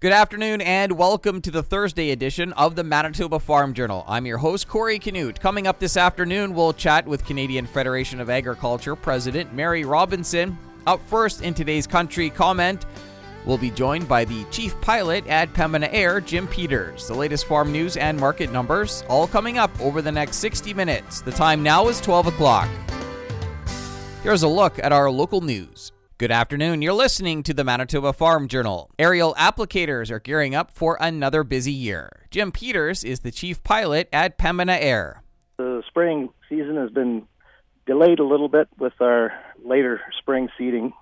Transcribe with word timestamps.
Good 0.00 0.12
afternoon 0.12 0.60
and 0.60 0.92
welcome 0.92 1.40
to 1.40 1.50
the 1.50 1.64
Thursday 1.64 2.12
edition 2.12 2.52
of 2.52 2.76
the 2.76 2.84
Manitoba 2.84 3.40
Farm 3.40 3.74
Journal. 3.74 4.04
I'm 4.06 4.26
your 4.26 4.38
host, 4.38 4.68
Corey 4.68 5.00
Canute. 5.00 5.40
Coming 5.40 5.66
up 5.66 5.80
this 5.80 5.96
afternoon, 5.96 6.54
we'll 6.54 6.72
chat 6.72 7.04
with 7.04 7.24
Canadian 7.24 7.66
Federation 7.66 8.20
of 8.20 8.30
Agriculture 8.30 8.94
President 8.94 9.52
Mary 9.52 9.84
Robinson. 9.84 10.56
Up 10.86 11.00
first 11.08 11.42
in 11.42 11.52
today's 11.52 11.88
country 11.88 12.30
comment, 12.30 12.86
we'll 13.44 13.58
be 13.58 13.72
joined 13.72 14.06
by 14.06 14.24
the 14.24 14.44
Chief 14.52 14.80
Pilot 14.80 15.26
at 15.26 15.52
Pembina 15.52 15.88
Air, 15.90 16.20
Jim 16.20 16.46
Peters. 16.46 17.08
The 17.08 17.14
latest 17.14 17.46
farm 17.46 17.72
news 17.72 17.96
and 17.96 18.20
market 18.20 18.52
numbers, 18.52 19.02
all 19.08 19.26
coming 19.26 19.58
up 19.58 19.80
over 19.80 20.00
the 20.00 20.12
next 20.12 20.36
60 20.36 20.74
minutes. 20.74 21.22
The 21.22 21.32
time 21.32 21.60
now 21.60 21.88
is 21.88 22.00
12 22.00 22.28
o'clock. 22.28 22.68
Here's 24.22 24.44
a 24.44 24.48
look 24.48 24.78
at 24.78 24.92
our 24.92 25.10
local 25.10 25.40
news. 25.40 25.90
Good 26.18 26.32
afternoon. 26.32 26.82
You're 26.82 26.94
listening 26.94 27.44
to 27.44 27.54
the 27.54 27.62
Manitoba 27.62 28.12
Farm 28.12 28.48
Journal. 28.48 28.90
Aerial 28.98 29.36
applicators 29.36 30.10
are 30.10 30.18
gearing 30.18 30.52
up 30.52 30.72
for 30.72 30.98
another 31.00 31.44
busy 31.44 31.70
year. 31.70 32.26
Jim 32.32 32.50
Peters 32.50 33.04
is 33.04 33.20
the 33.20 33.30
chief 33.30 33.62
pilot 33.62 34.08
at 34.12 34.36
Pembina 34.36 34.76
Air. 34.80 35.22
The 35.58 35.84
spring 35.86 36.30
season 36.48 36.74
has 36.74 36.90
been 36.90 37.28
delayed 37.86 38.18
a 38.18 38.24
little 38.24 38.48
bit 38.48 38.66
with 38.80 38.94
our 39.00 39.32
later 39.64 40.00
spring 40.18 40.48
seeding, 40.58 40.92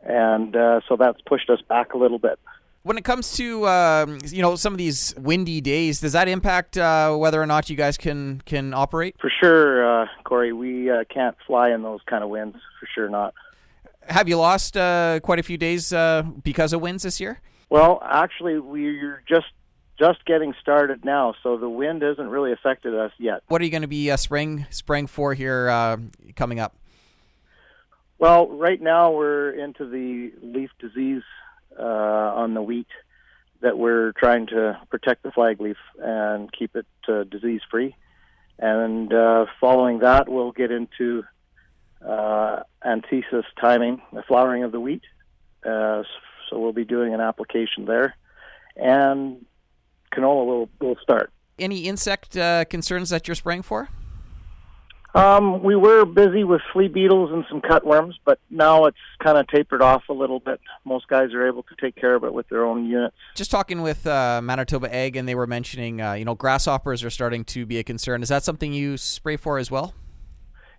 and 0.00 0.56
uh, 0.56 0.80
so 0.88 0.96
that's 0.96 1.20
pushed 1.26 1.50
us 1.50 1.60
back 1.68 1.92
a 1.92 1.98
little 1.98 2.18
bit. 2.18 2.38
When 2.84 2.96
it 2.96 3.04
comes 3.04 3.36
to 3.36 3.68
um, 3.68 4.18
you 4.24 4.40
know 4.40 4.56
some 4.56 4.72
of 4.72 4.78
these 4.78 5.14
windy 5.18 5.60
days, 5.60 6.00
does 6.00 6.12
that 6.12 6.26
impact 6.26 6.78
uh, 6.78 7.14
whether 7.14 7.42
or 7.42 7.46
not 7.46 7.68
you 7.68 7.76
guys 7.76 7.98
can 7.98 8.40
can 8.46 8.72
operate? 8.72 9.14
For 9.20 9.30
sure, 9.42 10.04
uh, 10.04 10.06
Corey. 10.24 10.54
We 10.54 10.90
uh, 10.90 11.04
can't 11.12 11.36
fly 11.46 11.68
in 11.68 11.82
those 11.82 12.00
kind 12.06 12.24
of 12.24 12.30
winds. 12.30 12.56
For 12.80 12.88
sure, 12.94 13.10
not. 13.10 13.34
Have 14.08 14.28
you 14.28 14.36
lost 14.36 14.76
uh, 14.76 15.20
quite 15.22 15.38
a 15.38 15.42
few 15.42 15.58
days 15.58 15.92
uh, 15.92 16.22
because 16.42 16.72
of 16.72 16.80
winds 16.80 17.02
this 17.02 17.20
year? 17.20 17.40
Well, 17.68 18.00
actually, 18.02 18.58
we're 18.58 19.22
just 19.28 19.46
just 19.98 20.24
getting 20.24 20.54
started 20.60 21.04
now, 21.04 21.34
so 21.42 21.56
the 21.56 21.68
wind 21.68 22.02
hasn't 22.02 22.30
really 22.30 22.52
affected 22.52 22.94
us 22.94 23.10
yet. 23.18 23.42
What 23.48 23.60
are 23.60 23.64
you 23.64 23.70
going 23.70 23.82
to 23.82 23.88
be 23.88 24.10
uh, 24.10 24.16
spraying 24.16 24.66
spraying 24.70 25.08
for 25.08 25.34
here 25.34 25.68
uh, 25.68 25.98
coming 26.36 26.60
up? 26.60 26.76
Well, 28.18 28.48
right 28.48 28.80
now 28.80 29.12
we're 29.12 29.50
into 29.50 29.88
the 29.88 30.32
leaf 30.42 30.70
disease 30.78 31.22
uh, 31.78 31.82
on 31.82 32.54
the 32.54 32.62
wheat 32.62 32.88
that 33.60 33.76
we're 33.76 34.12
trying 34.12 34.46
to 34.46 34.80
protect 34.88 35.22
the 35.22 35.32
flag 35.32 35.60
leaf 35.60 35.76
and 36.00 36.50
keep 36.52 36.74
it 36.76 36.86
uh, 37.08 37.24
disease 37.24 37.60
free. 37.70 37.94
And 38.58 39.12
uh, 39.12 39.46
following 39.60 40.00
that, 40.00 40.28
we'll 40.28 40.52
get 40.52 40.70
into 40.70 41.24
uh, 42.06 42.60
anthesis 42.84 43.44
timing, 43.60 44.00
the 44.12 44.22
flowering 44.22 44.64
of 44.64 44.72
the 44.72 44.80
wheat. 44.80 45.02
Uh, 45.64 46.02
so 46.48 46.58
we'll 46.58 46.72
be 46.72 46.84
doing 46.84 47.14
an 47.14 47.20
application 47.20 47.84
there, 47.84 48.16
and 48.76 49.44
canola 50.12 50.46
will 50.46 50.68
will 50.80 50.96
start. 51.02 51.30
Any 51.58 51.80
insect 51.80 52.36
uh, 52.36 52.64
concerns 52.66 53.10
that 53.10 53.26
you're 53.26 53.34
spraying 53.34 53.62
for? 53.62 53.88
Um, 55.14 55.62
we 55.62 55.74
were 55.74 56.04
busy 56.04 56.44
with 56.44 56.60
flea 56.72 56.86
beetles 56.86 57.32
and 57.32 57.44
some 57.48 57.60
cutworms, 57.62 58.14
but 58.24 58.38
now 58.50 58.84
it's 58.84 58.98
kind 59.20 59.38
of 59.38 59.48
tapered 59.48 59.80
off 59.80 60.04
a 60.08 60.12
little 60.12 60.38
bit. 60.38 60.60
Most 60.84 61.08
guys 61.08 61.32
are 61.32 61.46
able 61.46 61.62
to 61.64 61.74
take 61.80 61.96
care 61.96 62.14
of 62.14 62.24
it 62.24 62.32
with 62.32 62.48
their 62.48 62.64
own 62.64 62.86
units. 62.86 63.16
Just 63.34 63.50
talking 63.50 63.80
with 63.80 64.06
uh, 64.06 64.40
Manitoba 64.42 64.94
Ag, 64.94 65.16
and 65.16 65.26
they 65.26 65.34
were 65.34 65.46
mentioning, 65.46 66.00
uh, 66.00 66.12
you 66.12 66.24
know, 66.24 66.34
grasshoppers 66.34 67.02
are 67.02 67.10
starting 67.10 67.44
to 67.46 67.64
be 67.64 67.78
a 67.78 67.82
concern. 67.82 68.22
Is 68.22 68.28
that 68.28 68.44
something 68.44 68.72
you 68.72 68.96
spray 68.96 69.36
for 69.36 69.58
as 69.58 69.70
well? 69.70 69.94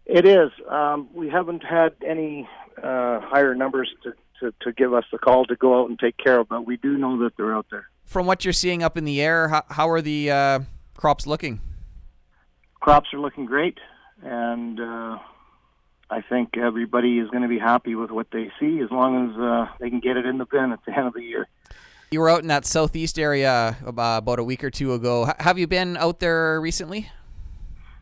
It 0.10 0.26
is. 0.26 0.50
Um, 0.68 1.08
we 1.14 1.30
haven't 1.30 1.64
had 1.64 1.94
any 2.04 2.50
uh, 2.78 3.20
higher 3.20 3.54
numbers 3.54 3.94
to, 4.02 4.14
to, 4.40 4.54
to, 4.62 4.72
give 4.74 4.92
us 4.92 5.04
the 5.12 5.20
call 5.20 5.46
to 5.46 5.56
go 5.56 5.80
out 5.80 5.88
and 5.88 6.00
take 6.00 6.18
care 6.18 6.40
of, 6.40 6.50
but 6.50 6.66
we 6.66 6.78
do 6.78 6.98
know 6.98 7.20
that 7.20 7.38
they're 7.38 7.56
out 7.56 7.68
there. 7.70 7.88
From 8.06 8.26
what 8.26 8.44
you're 8.44 8.52
seeing 8.52 8.82
up 8.82 8.98
in 8.98 9.06
the 9.06 9.22
air, 9.22 9.50
how, 9.50 9.64
how 9.70 9.90
are 9.90 10.02
the 10.02 10.32
uh, 10.32 10.60
crops 10.98 11.28
looking? 11.28 11.62
Crops 12.80 13.10
are 13.14 13.20
looking 13.20 13.46
great, 13.46 13.78
and 14.24 14.80
uh, 14.80 15.20
I 16.10 16.22
think 16.28 16.58
everybody 16.58 17.20
is 17.20 17.30
going 17.30 17.44
to 17.44 17.50
be 17.50 17.60
happy 17.60 17.94
with 17.94 18.10
what 18.10 18.32
they 18.32 18.52
see 18.60 18.80
as 18.80 18.90
long 18.90 19.30
as 19.30 19.40
uh, 19.40 19.68
they 19.80 19.92
can 19.92 20.00
get 20.00 20.18
it 20.18 20.26
in 20.26 20.40
the 20.40 20.46
bin 20.46 20.72
at 20.72 20.80
the 20.88 20.92
end 20.98 21.06
of 21.06 21.14
the 21.14 21.22
year. 21.22 21.48
You 22.10 22.22
were 22.22 22.32
out 22.32 22.42
in 22.42 22.48
that 22.48 22.66
southeast 22.66 23.20
area 23.20 23.78
about 23.86 24.40
a 24.40 24.44
week 24.44 24.64
or 24.64 24.72
two 24.72 24.94
ago. 24.94 25.28
H- 25.28 25.36
have 25.38 25.60
you 25.60 25.68
been 25.68 25.98
out 25.98 26.20
there 26.20 26.60
recently? 26.60 27.12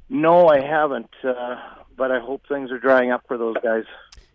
No, 0.07 0.47
I 0.47 0.61
haven't. 0.61 1.09
Uh, 1.21 1.57
but 1.97 2.11
I 2.11 2.19
hope 2.19 2.43
things 2.47 2.71
are 2.71 2.79
drying 2.79 3.11
up 3.11 3.23
for 3.27 3.37
those 3.37 3.55
guys. 3.63 3.83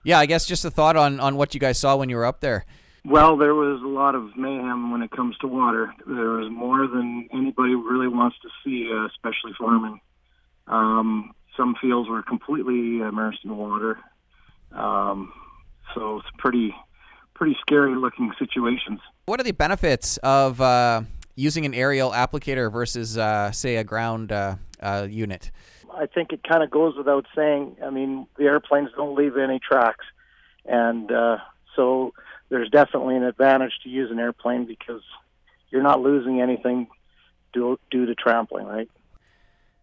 Yeah, 0.04 0.18
I 0.18 0.26
guess 0.26 0.46
just 0.46 0.64
a 0.64 0.70
thought 0.70 0.96
on, 0.96 1.20
on 1.20 1.36
what 1.36 1.54
you 1.54 1.60
guys 1.60 1.78
saw 1.78 1.96
when 1.96 2.08
you 2.08 2.16
were 2.16 2.26
up 2.26 2.40
there. 2.40 2.64
Well, 3.04 3.36
there 3.36 3.54
was 3.54 3.80
a 3.82 3.88
lot 3.88 4.14
of 4.14 4.36
mayhem 4.36 4.92
when 4.92 5.02
it 5.02 5.10
comes 5.10 5.36
to 5.38 5.48
water. 5.48 5.92
There 6.06 6.30
was 6.30 6.50
more 6.50 6.86
than 6.86 7.28
anybody 7.32 7.74
really 7.74 8.08
wants 8.08 8.36
to 8.42 8.48
see, 8.64 8.88
uh, 8.92 9.06
especially 9.06 9.52
farming. 9.58 10.00
Um, 10.68 11.32
some 11.56 11.74
fields 11.80 12.08
were 12.08 12.22
completely 12.22 13.00
immersed 13.00 13.40
in 13.44 13.56
water, 13.56 13.98
um, 14.72 15.32
so 15.94 16.18
it's 16.18 16.28
pretty 16.38 16.74
pretty 17.34 17.56
scary 17.60 17.96
looking 17.96 18.32
situations. 18.38 19.00
What 19.26 19.40
are 19.40 19.42
the 19.42 19.52
benefits 19.52 20.16
of 20.18 20.60
uh, 20.60 21.02
using 21.34 21.66
an 21.66 21.74
aerial 21.74 22.12
applicator 22.12 22.70
versus, 22.70 23.18
uh, 23.18 23.50
say, 23.50 23.76
a 23.76 23.84
ground 23.84 24.30
uh, 24.30 24.56
uh, 24.80 25.08
unit? 25.10 25.50
I 25.96 26.06
think 26.06 26.32
it 26.32 26.42
kind 26.42 26.62
of 26.62 26.70
goes 26.70 26.96
without 26.96 27.26
saying. 27.34 27.76
I 27.84 27.90
mean, 27.90 28.26
the 28.36 28.44
airplanes 28.44 28.90
don't 28.96 29.16
leave 29.16 29.36
any 29.36 29.58
tracks, 29.58 30.04
and 30.64 31.10
uh, 31.10 31.38
so 31.76 32.14
there's 32.48 32.70
definitely 32.70 33.16
an 33.16 33.24
advantage 33.24 33.72
to 33.84 33.88
use 33.88 34.10
an 34.10 34.18
airplane 34.18 34.66
because 34.66 35.02
you're 35.70 35.82
not 35.82 36.00
losing 36.00 36.40
anything 36.40 36.88
due, 37.52 37.78
due 37.90 38.06
to 38.06 38.14
trampling, 38.14 38.66
right? 38.66 38.90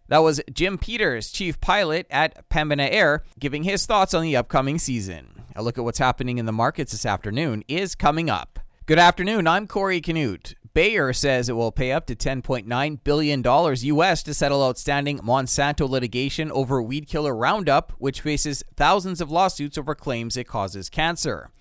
That 0.08 0.20
was 0.20 0.42
Jim 0.52 0.78
Peters, 0.78 1.32
chief 1.32 1.62
pilot 1.62 2.08
at 2.10 2.50
Pembina 2.50 2.88
Air, 2.90 3.24
giving 3.40 3.64
his 3.64 3.86
thoughts 3.86 4.14
on 4.14 4.24
the 4.24 4.36
upcoming 4.36 4.80
season. 4.80 5.44
A 5.56 5.64
look 5.64 5.78
at 5.78 5.84
what's 5.84 6.00
happening 6.00 6.38
in 6.38 6.46
the 6.46 6.52
markets 6.52 6.92
this 6.92 7.06
afternoon 7.06 7.64
is 7.68 7.96
coming 7.96 8.30
up. 8.30 8.60
Good 8.86 9.00
afternoon. 9.00 9.46
I'm 9.46 9.68
Corey 9.68 10.02
Canute. 10.02 10.56
Bayer 10.80 11.12
says 11.12 11.50
it 11.50 11.58
will 11.58 11.74
pay 11.74 11.92
up 11.92 12.06
to 12.06 12.16
$10.9 12.16 13.04
billion 13.04 13.44
US 13.44 14.24
to 14.24 14.34
settle 14.34 14.64
outstanding 14.64 15.20
Monsanto 15.20 15.90
litigation 15.90 16.50
over 16.54 16.82
weed 16.82 17.06
killer 17.06 17.36
Roundup, 17.36 17.92
which 17.98 18.22
faces 18.22 18.64
thousands 18.78 19.20
of 19.20 19.30
lawsuits 19.30 19.78
over 19.78 19.94
claims 19.94 20.38
it 20.38 20.48
causes 20.48 20.88
cancer. 20.88 21.52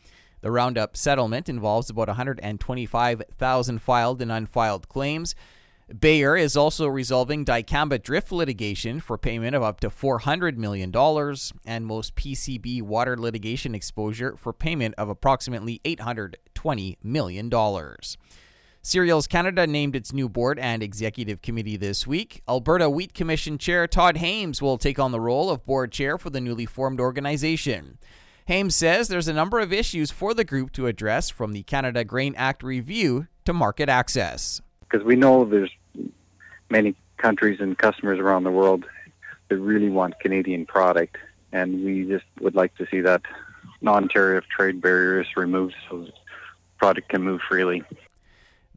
The 0.41 0.53
Roundup 0.53 0.97
settlement 0.97 1.49
involves 1.49 1.91
about 1.91 2.07
125,000 2.07 3.83
filed 3.83 4.23
and 4.23 4.31
unfiled 4.31 4.89
claims. 4.89 5.35
Bayer 5.99 6.37
is 6.37 6.57
also 6.57 6.87
resolving 6.87 7.45
dicamba 7.45 8.01
drift 8.01 8.31
litigation 8.31 9.01
for 9.01 9.19
payment 9.19 9.57
of 9.57 9.65
up 9.65 9.81
to 9.81 9.91
$400 9.91 10.57
million 10.57 10.95
and 11.67 11.85
most 11.85 12.15
PCB 12.15 12.83
water 12.83 13.17
litigation 13.17 13.75
exposure 13.75 14.37
for 14.37 14.53
payment 14.53 14.95
of 14.97 15.09
approximately 15.09 15.81
$820 15.85 16.99
million. 17.03 17.51
Cereals 18.83 19.27
Canada 19.27 19.67
named 19.67 19.97
its 19.97 20.13
new 20.13 20.29
board 20.29 20.59
and 20.59 20.83
executive 20.83 21.43
committee 21.43 21.77
this 21.77 22.07
week. 22.07 22.43
Alberta 22.49 22.89
Wheat 22.89 23.13
Commission 23.13 23.59
Chair 23.59 23.87
Todd 23.87 24.19
Hames 24.19 24.63
will 24.63 24.79
take 24.79 24.99
on 24.99 25.13
the 25.13 25.21
role 25.21 25.51
of 25.51 25.67
board 25.67 25.93
chair 25.93 26.17
for 26.17 26.31
the 26.31 26.41
newly 26.41 26.65
formed 26.65 27.01
organization. 27.01 27.99
Hames 28.47 28.75
says 28.75 29.09
there's 29.09 29.29
a 29.29 29.35
number 29.35 29.59
of 29.59 29.73
issues 29.73 30.11
for 30.11 30.33
the 30.33 30.45
group 30.45 30.73
to 30.73 30.87
address 30.87 31.29
from 31.29 31.53
the 31.53 31.65
Canada 31.65 32.05
Grain 32.05 32.35
Act 32.37 32.63
review 32.63 33.27
to 33.45 33.53
market 33.53 33.89
access. 33.89 34.63
Because 34.89 35.05
we 35.05 35.17
know 35.17 35.45
there's 35.45 35.71
many 36.71 36.95
countries 37.19 37.61
and 37.61 37.77
customers 37.77 38.19
around 38.19 38.45
the 38.45 38.51
world 38.51 38.87
that 39.49 39.59
really 39.59 39.91
want 39.91 40.19
Canadian 40.21 40.65
product, 40.65 41.19
and 41.53 41.85
we 41.85 42.05
just 42.05 42.25
would 42.41 42.55
like 42.55 42.75
to 42.77 42.87
see 42.91 43.01
that 43.01 43.23
non-tariff 43.83 44.45
trade 44.47 44.81
barriers 44.81 45.27
removed 45.37 45.75
so 45.91 46.07
product 46.79 47.09
can 47.09 47.23
move 47.23 47.41
freely. 47.47 47.83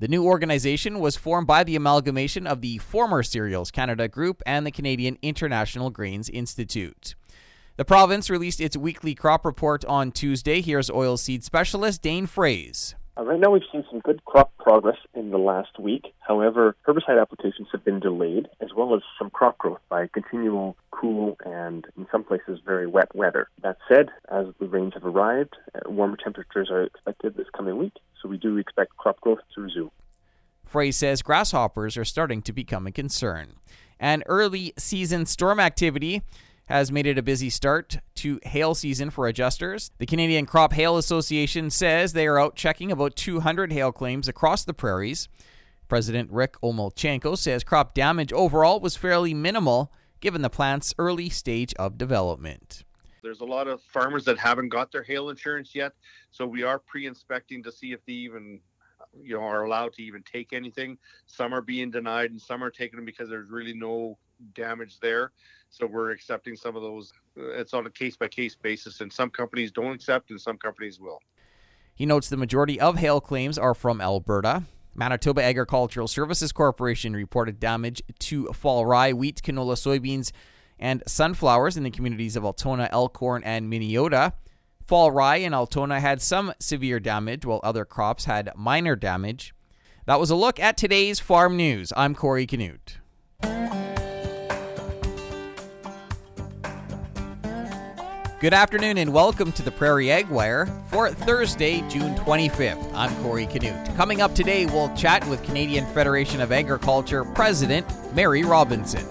The 0.01 0.07
new 0.07 0.25
organization 0.25 0.99
was 0.99 1.15
formed 1.15 1.45
by 1.45 1.63
the 1.63 1.75
amalgamation 1.75 2.47
of 2.47 2.61
the 2.61 2.79
former 2.79 3.21
Cereals 3.21 3.69
Canada 3.69 4.07
Group 4.07 4.41
and 4.47 4.65
the 4.65 4.71
Canadian 4.71 5.19
International 5.21 5.91
Grains 5.91 6.27
Institute. 6.27 7.13
The 7.77 7.85
province 7.85 8.27
released 8.27 8.59
its 8.59 8.75
weekly 8.75 9.13
crop 9.13 9.45
report 9.45 9.85
on 9.85 10.11
Tuesday. 10.11 10.59
Here's 10.59 10.89
oilseed 10.89 11.43
specialist 11.43 12.01
Dane 12.01 12.25
Froese. 12.25 12.95
Uh, 13.21 13.25
right 13.25 13.39
now, 13.39 13.51
we've 13.51 13.61
seen 13.71 13.83
some 13.89 13.99
good 13.99 14.23
crop 14.25 14.51
progress 14.57 14.97
in 15.13 15.29
the 15.29 15.37
last 15.37 15.77
week. 15.79 16.13
However, 16.19 16.75
herbicide 16.87 17.21
applications 17.21 17.67
have 17.71 17.85
been 17.85 17.99
delayed, 17.99 18.47
as 18.61 18.69
well 18.75 18.95
as 18.95 19.01
some 19.19 19.29
crop 19.29 19.57
growth 19.59 19.81
by 19.89 20.07
continual 20.07 20.75
cool 20.89 21.37
and, 21.45 21.85
in 21.97 22.07
some 22.11 22.23
places, 22.23 22.59
very 22.65 22.87
wet 22.87 23.13
weather. 23.13 23.47
That 23.61 23.77
said, 23.87 24.09
as 24.29 24.47
the 24.59 24.67
rains 24.67 24.93
have 24.95 25.05
arrived, 25.05 25.55
uh, 25.75 25.89
warmer 25.89 26.17
temperatures 26.17 26.69
are 26.71 26.83
expected 26.83 27.35
this 27.35 27.47
coming 27.55 27.77
week, 27.77 27.93
so 28.21 28.27
we 28.29 28.37
do 28.37 28.57
expect 28.57 28.97
crop 28.97 29.21
growth 29.21 29.39
to 29.53 29.61
resume. 29.61 29.91
Frey 30.65 30.91
says 30.91 31.21
grasshoppers 31.21 31.97
are 31.97 32.05
starting 32.05 32.41
to 32.43 32.53
become 32.53 32.87
a 32.87 32.91
concern. 32.91 33.55
And 33.99 34.23
early 34.25 34.73
season 34.77 35.27
storm 35.27 35.59
activity 35.59 36.23
has 36.65 36.91
made 36.91 37.05
it 37.05 37.17
a 37.17 37.23
busy 37.23 37.49
start 37.49 37.97
to 38.15 38.39
hail 38.43 38.73
season 38.73 39.09
for 39.09 39.27
adjusters. 39.27 39.91
The 39.97 40.05
Canadian 40.05 40.45
Crop 40.45 40.73
Hail 40.73 40.97
Association 40.97 41.69
says 41.69 42.13
they 42.13 42.27
are 42.27 42.39
out 42.39 42.55
checking 42.55 42.91
about 42.91 43.15
200 43.15 43.71
hail 43.71 43.91
claims 43.91 44.27
across 44.27 44.63
the 44.63 44.73
prairies. 44.73 45.27
President 45.87 46.31
Rick 46.31 46.53
Omolchenko 46.63 47.37
says 47.37 47.65
crop 47.65 47.93
damage 47.93 48.31
overall 48.31 48.79
was 48.79 48.95
fairly 48.95 49.33
minimal 49.33 49.91
given 50.21 50.41
the 50.41 50.49
plant's 50.49 50.93
early 50.97 51.29
stage 51.29 51.73
of 51.73 51.97
development. 51.97 52.85
There's 53.21 53.41
a 53.41 53.45
lot 53.45 53.67
of 53.67 53.81
farmers 53.81 54.23
that 54.25 54.37
haven't 54.37 54.69
got 54.69 54.91
their 54.91 55.03
hail 55.03 55.29
insurance 55.29 55.75
yet, 55.75 55.91
so 56.31 56.47
we 56.47 56.63
are 56.63 56.79
pre-inspecting 56.79 57.63
to 57.63 57.71
see 57.71 57.91
if 57.91 57.99
they 58.05 58.13
even 58.13 58.61
you 59.21 59.35
know 59.35 59.43
are 59.43 59.63
allowed 59.63 59.93
to 59.93 60.03
even 60.03 60.23
take 60.23 60.53
anything. 60.53 60.97
Some 61.25 61.53
are 61.53 61.61
being 61.61 61.91
denied 61.91 62.31
and 62.31 62.41
some 62.41 62.63
are 62.63 62.71
taking 62.71 62.95
them 62.97 63.05
because 63.05 63.29
there's 63.29 63.49
really 63.49 63.73
no 63.73 64.17
damage 64.53 64.99
there. 64.99 65.31
So 65.71 65.87
we're 65.87 66.11
accepting 66.11 66.55
some 66.55 66.75
of 66.75 66.81
those. 66.81 67.13
Uh, 67.37 67.51
it's 67.51 67.73
on 67.73 67.85
a 67.85 67.89
case 67.89 68.17
by 68.17 68.27
case 68.27 68.55
basis, 68.55 68.99
and 69.01 69.11
some 69.11 69.29
companies 69.29 69.71
don't 69.71 69.93
accept, 69.93 70.29
and 70.29 70.39
some 70.39 70.57
companies 70.57 70.99
will. 70.99 71.19
He 71.95 72.05
notes 72.05 72.29
the 72.29 72.37
majority 72.37 72.79
of 72.79 72.97
hail 72.97 73.21
claims 73.21 73.57
are 73.57 73.73
from 73.73 74.01
Alberta. 74.01 74.63
Manitoba 74.93 75.41
Agricultural 75.41 76.09
Services 76.09 76.51
Corporation 76.51 77.13
reported 77.13 77.59
damage 77.59 78.01
to 78.19 78.47
fall 78.47 78.85
rye, 78.85 79.13
wheat, 79.13 79.41
canola, 79.41 79.75
soybeans, 79.75 80.33
and 80.77 81.01
sunflowers 81.07 81.77
in 81.77 81.83
the 81.83 81.89
communities 81.89 82.35
of 82.35 82.43
Altona, 82.43 82.89
Elkhorn, 82.91 83.41
and 83.43 83.71
Minnedosa. 83.71 84.33
Fall 84.85 85.11
rye 85.11 85.37
in 85.37 85.53
Altona 85.53 86.01
had 86.01 86.21
some 86.21 86.53
severe 86.59 86.99
damage, 86.99 87.45
while 87.45 87.61
other 87.63 87.85
crops 87.85 88.25
had 88.25 88.51
minor 88.57 88.97
damage. 88.97 89.53
That 90.05 90.19
was 90.19 90.29
a 90.29 90.35
look 90.35 90.59
at 90.59 90.75
today's 90.75 91.21
farm 91.21 91.55
news. 91.55 91.93
I'm 91.95 92.13
Corey 92.13 92.45
Canute. 92.45 92.97
Good 98.41 98.55
afternoon 98.55 98.97
and 98.97 99.13
welcome 99.13 99.51
to 99.51 99.61
the 99.61 99.69
Prairie 99.69 100.11
Ag 100.11 100.27
Wire 100.27 100.65
for 100.87 101.11
Thursday, 101.11 101.87
June 101.87 102.15
25th. 102.15 102.91
I'm 102.95 103.15
Corey 103.21 103.45
Canute. 103.45 103.95
Coming 103.95 104.19
up 104.19 104.33
today, 104.33 104.65
we'll 104.65 104.91
chat 104.95 105.23
with 105.27 105.43
Canadian 105.43 105.85
Federation 105.93 106.41
of 106.41 106.51
Agriculture 106.51 107.23
President 107.23 107.85
Mary 108.15 108.43
Robinson. 108.43 109.05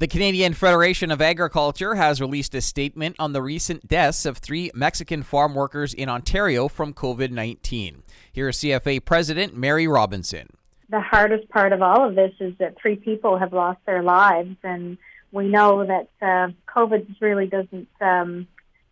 The 0.00 0.06
Canadian 0.06 0.52
Federation 0.52 1.10
of 1.10 1.22
Agriculture 1.22 1.94
has 1.94 2.20
released 2.20 2.54
a 2.54 2.60
statement 2.60 3.16
on 3.18 3.32
the 3.32 3.40
recent 3.40 3.88
deaths 3.88 4.26
of 4.26 4.36
three 4.36 4.70
Mexican 4.74 5.22
farm 5.22 5.54
workers 5.54 5.94
in 5.94 6.10
Ontario 6.10 6.68
from 6.68 6.92
COVID 6.92 7.30
19. 7.30 8.02
Here's 8.30 8.58
CFA 8.58 9.02
President 9.02 9.56
Mary 9.56 9.88
Robinson. 9.88 10.50
The 10.90 11.00
hardest 11.00 11.48
part 11.48 11.72
of 11.72 11.80
all 11.80 12.06
of 12.06 12.16
this 12.16 12.34
is 12.38 12.52
that 12.58 12.76
three 12.78 12.96
people 12.96 13.38
have 13.38 13.54
lost 13.54 13.80
their 13.86 14.02
lives, 14.02 14.56
and 14.62 14.98
we 15.32 15.48
know 15.48 15.84
that 15.84 16.08
uh, 16.22 16.52
COVID 16.66 17.20
really 17.20 17.46
doesn't 17.46 17.88
um, 18.00 18.46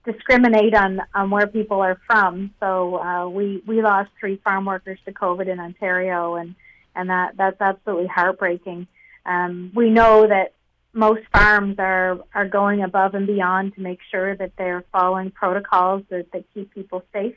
discriminate 0.05 0.75
on, 0.75 1.01
on 1.15 1.31
where 1.31 1.47
people 1.47 1.81
are 1.81 2.01
from. 2.07 2.53
So 2.61 2.97
uh, 2.97 3.29
we 3.29 3.63
we 3.67 3.83
lost 3.83 4.11
three 4.19 4.37
farm 4.45 4.65
workers 4.65 4.99
to 5.05 5.13
COVID 5.13 5.49
in 5.49 5.59
Ontario, 5.59 6.37
and 6.37 6.55
and 6.95 7.11
that 7.11 7.37
that's 7.37 7.61
absolutely 7.61 8.07
heartbreaking. 8.07 8.87
Um, 9.25 9.73
we 9.75 9.91
know 9.91 10.27
that 10.27 10.53
most 10.93 11.23
farms 11.33 11.77
are 11.79 12.19
are 12.35 12.49
going 12.49 12.83
above 12.83 13.15
and 13.15 13.27
beyond 13.27 13.75
to 13.75 13.81
make 13.81 14.01
sure 14.11 14.37
that 14.37 14.53
they're 14.57 14.85
following 14.93 15.31
protocols 15.31 16.03
that, 16.11 16.31
that 16.33 16.45
keep 16.55 16.73
people 16.73 17.03
safe, 17.13 17.37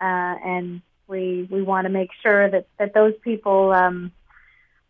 uh, 0.00 0.34
and 0.44 0.82
we 1.06 1.48
we 1.50 1.62
want 1.62 1.86
to 1.86 1.90
make 1.90 2.10
sure 2.22 2.48
that 2.50 2.66
that 2.78 2.94
those 2.94 3.14
people 3.22 3.72
um, 3.72 4.12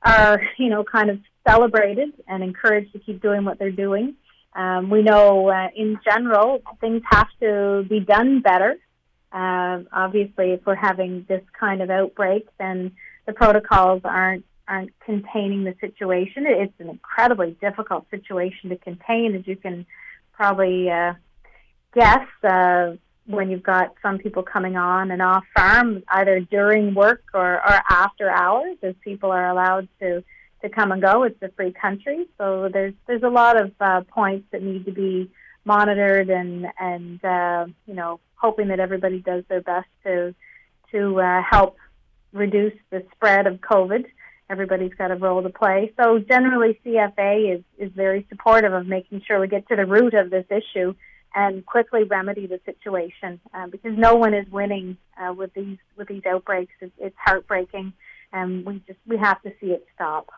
are 0.04 0.42
you 0.58 0.68
know 0.68 0.84
kind 0.84 1.10
of 1.10 1.18
celebrated 1.46 2.12
and 2.26 2.42
encouraged 2.42 2.92
to 2.92 2.98
keep 2.98 3.22
doing 3.22 3.44
what 3.44 3.58
they're 3.58 3.70
doing. 3.70 4.14
Um, 4.54 4.88
we 4.88 5.02
know 5.02 5.48
uh, 5.48 5.68
in 5.74 5.98
general 6.04 6.62
things 6.80 7.02
have 7.10 7.28
to 7.40 7.84
be 7.88 8.00
done 8.00 8.40
better. 8.40 8.76
Uh, 9.32 9.80
obviously, 9.92 10.52
if 10.52 10.64
we're 10.64 10.76
having 10.76 11.26
this 11.28 11.42
kind 11.58 11.82
of 11.82 11.90
outbreak, 11.90 12.46
then 12.58 12.92
the 13.26 13.32
protocols 13.32 14.02
aren't 14.04 14.44
aren't 14.66 14.98
containing 15.00 15.64
the 15.64 15.74
situation. 15.80 16.44
It's 16.46 16.72
an 16.78 16.88
incredibly 16.88 17.52
difficult 17.60 18.08
situation 18.10 18.70
to 18.70 18.76
contain, 18.76 19.34
as 19.34 19.46
you 19.46 19.56
can 19.56 19.86
probably 20.32 20.90
uh, 20.90 21.14
guess. 21.94 22.26
Uh, 22.42 22.92
when 23.26 23.50
you've 23.50 23.62
got 23.62 23.94
some 24.02 24.18
people 24.18 24.42
coming 24.42 24.76
on 24.76 25.10
and 25.10 25.22
off 25.22 25.44
farm, 25.56 26.02
either 26.08 26.40
during 26.40 26.94
work 26.94 27.22
or, 27.32 27.54
or 27.54 27.80
after 27.88 28.30
hours, 28.30 28.76
as 28.82 28.94
people 29.02 29.30
are 29.30 29.48
allowed 29.48 29.88
to 30.00 30.22
to 30.62 30.68
come 30.70 30.92
and 30.92 31.02
go. 31.02 31.24
It's 31.24 31.40
a 31.42 31.50
free 31.50 31.72
country, 31.72 32.26
so 32.38 32.68
there's 32.72 32.94
there's 33.06 33.22
a 33.22 33.28
lot 33.28 33.60
of 33.60 33.72
uh, 33.80 34.02
points 34.08 34.46
that 34.52 34.62
need 34.62 34.86
to 34.86 34.92
be 34.92 35.30
monitored 35.64 36.30
and 36.30 36.66
and 36.78 37.24
uh, 37.24 37.66
you 37.86 37.94
know 37.94 38.20
hoping 38.36 38.68
that 38.68 38.80
everybody 38.80 39.20
does 39.20 39.44
their 39.48 39.60
best 39.60 39.88
to 40.04 40.34
to 40.92 41.20
uh, 41.20 41.42
help 41.42 41.76
reduce 42.32 42.74
the 42.90 43.04
spread 43.14 43.46
of 43.46 43.60
COVID 43.60 44.04
everybody's 44.50 44.92
got 44.94 45.10
a 45.10 45.16
role 45.16 45.42
to 45.42 45.48
play. 45.48 45.92
So 45.96 46.18
generally, 46.18 46.78
CFA 46.84 47.56
is 47.56 47.64
is 47.78 47.92
very 47.92 48.26
supportive 48.28 48.72
of 48.72 48.86
making 48.86 49.22
sure 49.26 49.40
we 49.40 49.48
get 49.48 49.68
to 49.68 49.76
the 49.76 49.86
root 49.86 50.14
of 50.14 50.30
this 50.30 50.46
issue 50.50 50.94
and 51.34 51.64
quickly 51.66 52.04
remedy 52.04 52.46
the 52.46 52.60
situation 52.64 53.40
uh, 53.52 53.66
because 53.66 53.96
no 53.96 54.14
one 54.14 54.34
is 54.34 54.48
winning 54.50 54.96
uh, 55.20 55.32
with 55.32 55.52
these 55.54 55.78
with 55.96 56.08
these 56.08 56.22
outbreaks. 56.26 56.72
It's, 56.80 56.92
it's 56.98 57.16
heartbreaking, 57.18 57.92
and 58.32 58.64
we 58.64 58.82
just 58.86 58.98
we 59.06 59.16
have 59.18 59.40
to 59.42 59.52
see 59.60 59.68
it 59.68 59.86
stop. 59.94 60.30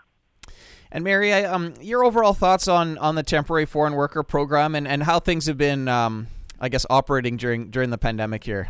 And 0.90 1.02
Mary, 1.02 1.32
I, 1.32 1.44
um, 1.44 1.75
your 1.81 2.04
overall 2.04 2.32
thoughts 2.32 2.69
on, 2.69 2.96
on 2.98 3.16
the 3.16 3.25
temporary 3.25 3.66
foreign 3.66 3.94
worker 3.94 4.22
program 4.22 4.76
and, 4.76 4.87
and 4.87 5.02
how 5.02 5.19
things 5.19 5.46
have 5.46 5.58
been, 5.58 5.88
um, 5.88 6.28
I 6.60 6.69
guess, 6.69 6.87
operating 6.88 7.37
during 7.37 7.70
during 7.70 7.90
the 7.90 7.98
pandemic 7.98 8.44
here. 8.44 8.69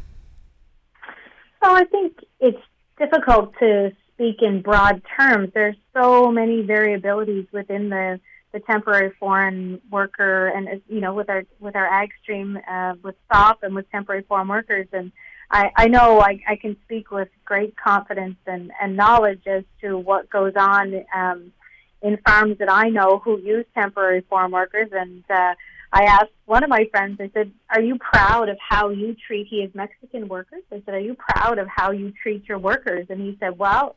Well, 1.61 1.77
I 1.77 1.85
think 1.85 2.17
it's 2.41 2.63
difficult 2.99 3.53
to 3.59 3.93
speak 4.17 4.41
in 4.41 4.63
broad 4.63 5.03
terms, 5.19 5.51
there's 5.55 5.77
so 5.95 6.31
many 6.31 6.63
variabilities 6.63 7.47
within 7.53 7.91
the 7.91 8.19
the 8.57 8.61
temporary 8.61 9.13
foreign 9.21 9.79
worker, 9.91 10.47
and 10.49 10.81
you 10.89 11.03
know, 11.03 11.13
with 11.13 11.29
our 11.29 11.45
with 11.61 11.77
our 11.77 11.87
ag 11.87 12.09
stream, 12.23 12.59
uh, 12.67 12.95
with 13.03 13.15
SAWP 13.31 13.57
and 13.63 13.75
with 13.75 13.91
temporary 13.91 14.23
foreign 14.23 14.49
workers, 14.49 14.87
and 14.95 15.13
I, 15.51 15.71
I 15.77 15.89
know 15.89 16.21
I, 16.21 16.41
I 16.49 16.57
can 16.57 16.75
speak 16.85 17.11
with 17.11 17.29
great 17.45 17.75
confidence 17.77 18.37
and, 18.47 18.73
and 18.81 18.97
knowledge 18.97 19.43
as 19.47 19.65
to 19.83 19.99
what 19.99 20.31
goes 20.31 20.55
on 20.57 21.05
um, 21.15 21.53
in 22.01 22.17
farms 22.27 22.57
that 22.59 22.73
I 22.73 22.89
know 22.89 23.21
who 23.23 23.39
use 23.39 23.67
temporary 23.75 24.23
foreign 24.23 24.53
workers, 24.53 24.89
and 24.91 25.23
uh, 25.29 25.55
I 25.93 26.05
asked 26.05 26.33
one 26.47 26.65
of 26.65 26.71
my 26.71 26.87
friends, 26.91 27.19
I 27.21 27.31
said, 27.35 27.53
Are 27.69 27.83
you 27.83 27.99
proud 27.99 28.49
of 28.49 28.57
how 28.67 28.89
you 28.89 29.15
treat, 29.27 29.49
he 29.49 29.57
is 29.57 29.75
Mexican 29.75 30.29
workers? 30.29 30.63
I 30.73 30.81
said, 30.87 30.95
Are 30.95 31.01
you 31.01 31.15
proud 31.15 31.59
of 31.59 31.69
how 31.69 31.91
you 31.91 32.11
treat 32.23 32.49
your 32.49 32.59
workers? 32.59 33.07
And 33.11 33.21
he 33.21 33.37
said, 33.39 33.59
Well, 33.59 33.97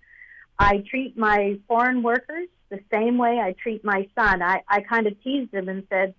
I 0.59 0.83
treat 0.89 1.17
my 1.17 1.57
foreign 1.69 2.03
workers 2.03 2.49
the 2.69 2.79
same 2.91 3.17
way 3.17 3.39
I 3.39 3.53
treat 3.53 3.83
my 3.83 4.07
son. 4.15 4.41
I, 4.41 4.63
I 4.67 4.81
kind 4.81 5.07
of 5.07 5.21
teased 5.23 5.53
him 5.53 5.69
and 5.69 5.83
said, 5.89 6.13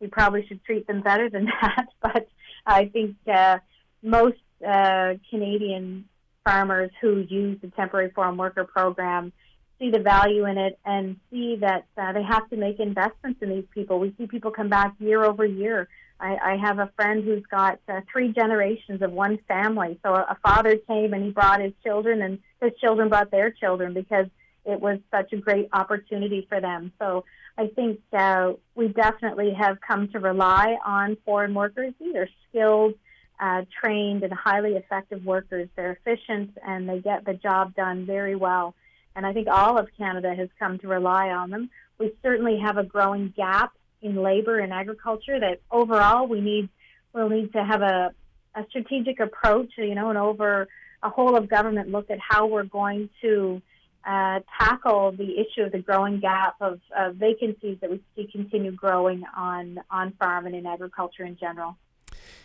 you 0.00 0.08
probably 0.08 0.46
should 0.46 0.64
treat 0.64 0.86
them 0.86 1.02
better 1.02 1.30
than 1.30 1.46
that. 1.62 1.86
But 2.00 2.28
I 2.66 2.86
think 2.86 3.16
uh, 3.32 3.58
most 4.02 4.38
uh, 4.66 5.14
Canadian 5.30 6.06
farmers 6.44 6.90
who 7.00 7.24
use 7.28 7.58
the 7.62 7.68
temporary 7.68 8.10
foreign 8.10 8.36
worker 8.36 8.64
program 8.64 9.32
see 9.78 9.90
the 9.90 10.00
value 10.00 10.46
in 10.46 10.58
it 10.58 10.78
and 10.84 11.16
see 11.30 11.56
that 11.56 11.86
uh, 11.96 12.12
they 12.12 12.22
have 12.22 12.48
to 12.50 12.56
make 12.56 12.78
investments 12.78 13.40
in 13.42 13.48
these 13.48 13.64
people. 13.72 13.98
We 13.98 14.14
see 14.18 14.26
people 14.26 14.50
come 14.50 14.68
back 14.68 14.94
year 14.98 15.24
over 15.24 15.44
year 15.44 15.88
I, 16.22 16.52
I 16.52 16.56
have 16.56 16.78
a 16.78 16.90
friend 16.94 17.24
who's 17.24 17.42
got 17.50 17.80
uh, 17.88 18.00
three 18.10 18.32
generations 18.32 19.02
of 19.02 19.10
one 19.10 19.38
family. 19.48 19.98
So 20.04 20.14
a, 20.14 20.20
a 20.20 20.38
father 20.42 20.76
came 20.76 21.12
and 21.12 21.24
he 21.24 21.30
brought 21.30 21.60
his 21.60 21.72
children, 21.82 22.22
and 22.22 22.38
his 22.60 22.70
children 22.80 23.08
brought 23.08 23.32
their 23.32 23.50
children 23.50 23.92
because 23.92 24.26
it 24.64 24.80
was 24.80 24.98
such 25.10 25.32
a 25.32 25.36
great 25.36 25.68
opportunity 25.72 26.46
for 26.48 26.60
them. 26.60 26.92
So 26.98 27.24
I 27.58 27.66
think 27.68 28.00
uh, 28.12 28.52
we 28.74 28.88
definitely 28.88 29.52
have 29.54 29.78
come 29.80 30.08
to 30.08 30.20
rely 30.20 30.76
on 30.84 31.16
foreign 31.24 31.54
workers. 31.54 31.92
These 31.98 32.14
are 32.16 32.28
skilled, 32.48 32.94
uh, 33.40 33.62
trained, 33.80 34.22
and 34.22 34.32
highly 34.32 34.72
effective 34.72 35.24
workers. 35.24 35.68
They're 35.76 35.92
efficient 35.92 36.56
and 36.66 36.88
they 36.88 37.00
get 37.00 37.24
the 37.24 37.34
job 37.34 37.74
done 37.74 38.06
very 38.06 38.36
well. 38.36 38.74
And 39.14 39.26
I 39.26 39.32
think 39.32 39.48
all 39.48 39.78
of 39.78 39.88
Canada 39.98 40.34
has 40.34 40.48
come 40.58 40.78
to 40.78 40.88
rely 40.88 41.28
on 41.30 41.50
them. 41.50 41.70
We 41.98 42.12
certainly 42.22 42.58
have 42.58 42.78
a 42.78 42.84
growing 42.84 43.34
gap 43.36 43.72
in 44.00 44.16
labor 44.16 44.58
and 44.58 44.72
agriculture 44.72 45.38
that 45.38 45.60
overall 45.70 46.26
we 46.26 46.40
need 46.40 46.68
we'll 47.12 47.28
need 47.28 47.52
to 47.52 47.62
have 47.62 47.82
a, 47.82 48.12
a 48.54 48.64
strategic 48.70 49.20
approach, 49.20 49.70
you 49.76 49.94
know, 49.94 50.08
and 50.08 50.18
over 50.18 50.66
a 51.02 51.10
whole 51.10 51.36
of 51.36 51.48
government 51.48 51.90
look 51.90 52.10
at 52.10 52.18
how 52.18 52.46
we're 52.46 52.64
going 52.64 53.10
to 53.20 53.60
uh, 54.06 54.40
tackle 54.58 55.12
the 55.12 55.38
issue 55.38 55.62
of 55.62 55.72
the 55.72 55.78
growing 55.78 56.20
gap 56.20 56.56
of, 56.60 56.80
of 56.96 57.16
vacancies 57.16 57.78
that 57.80 57.90
we 57.90 58.02
see 58.16 58.28
continue 58.30 58.72
growing 58.72 59.22
on 59.36 59.80
on 59.90 60.12
farm 60.18 60.46
and 60.46 60.54
in 60.54 60.66
agriculture 60.66 61.24
in 61.24 61.36
general. 61.36 61.76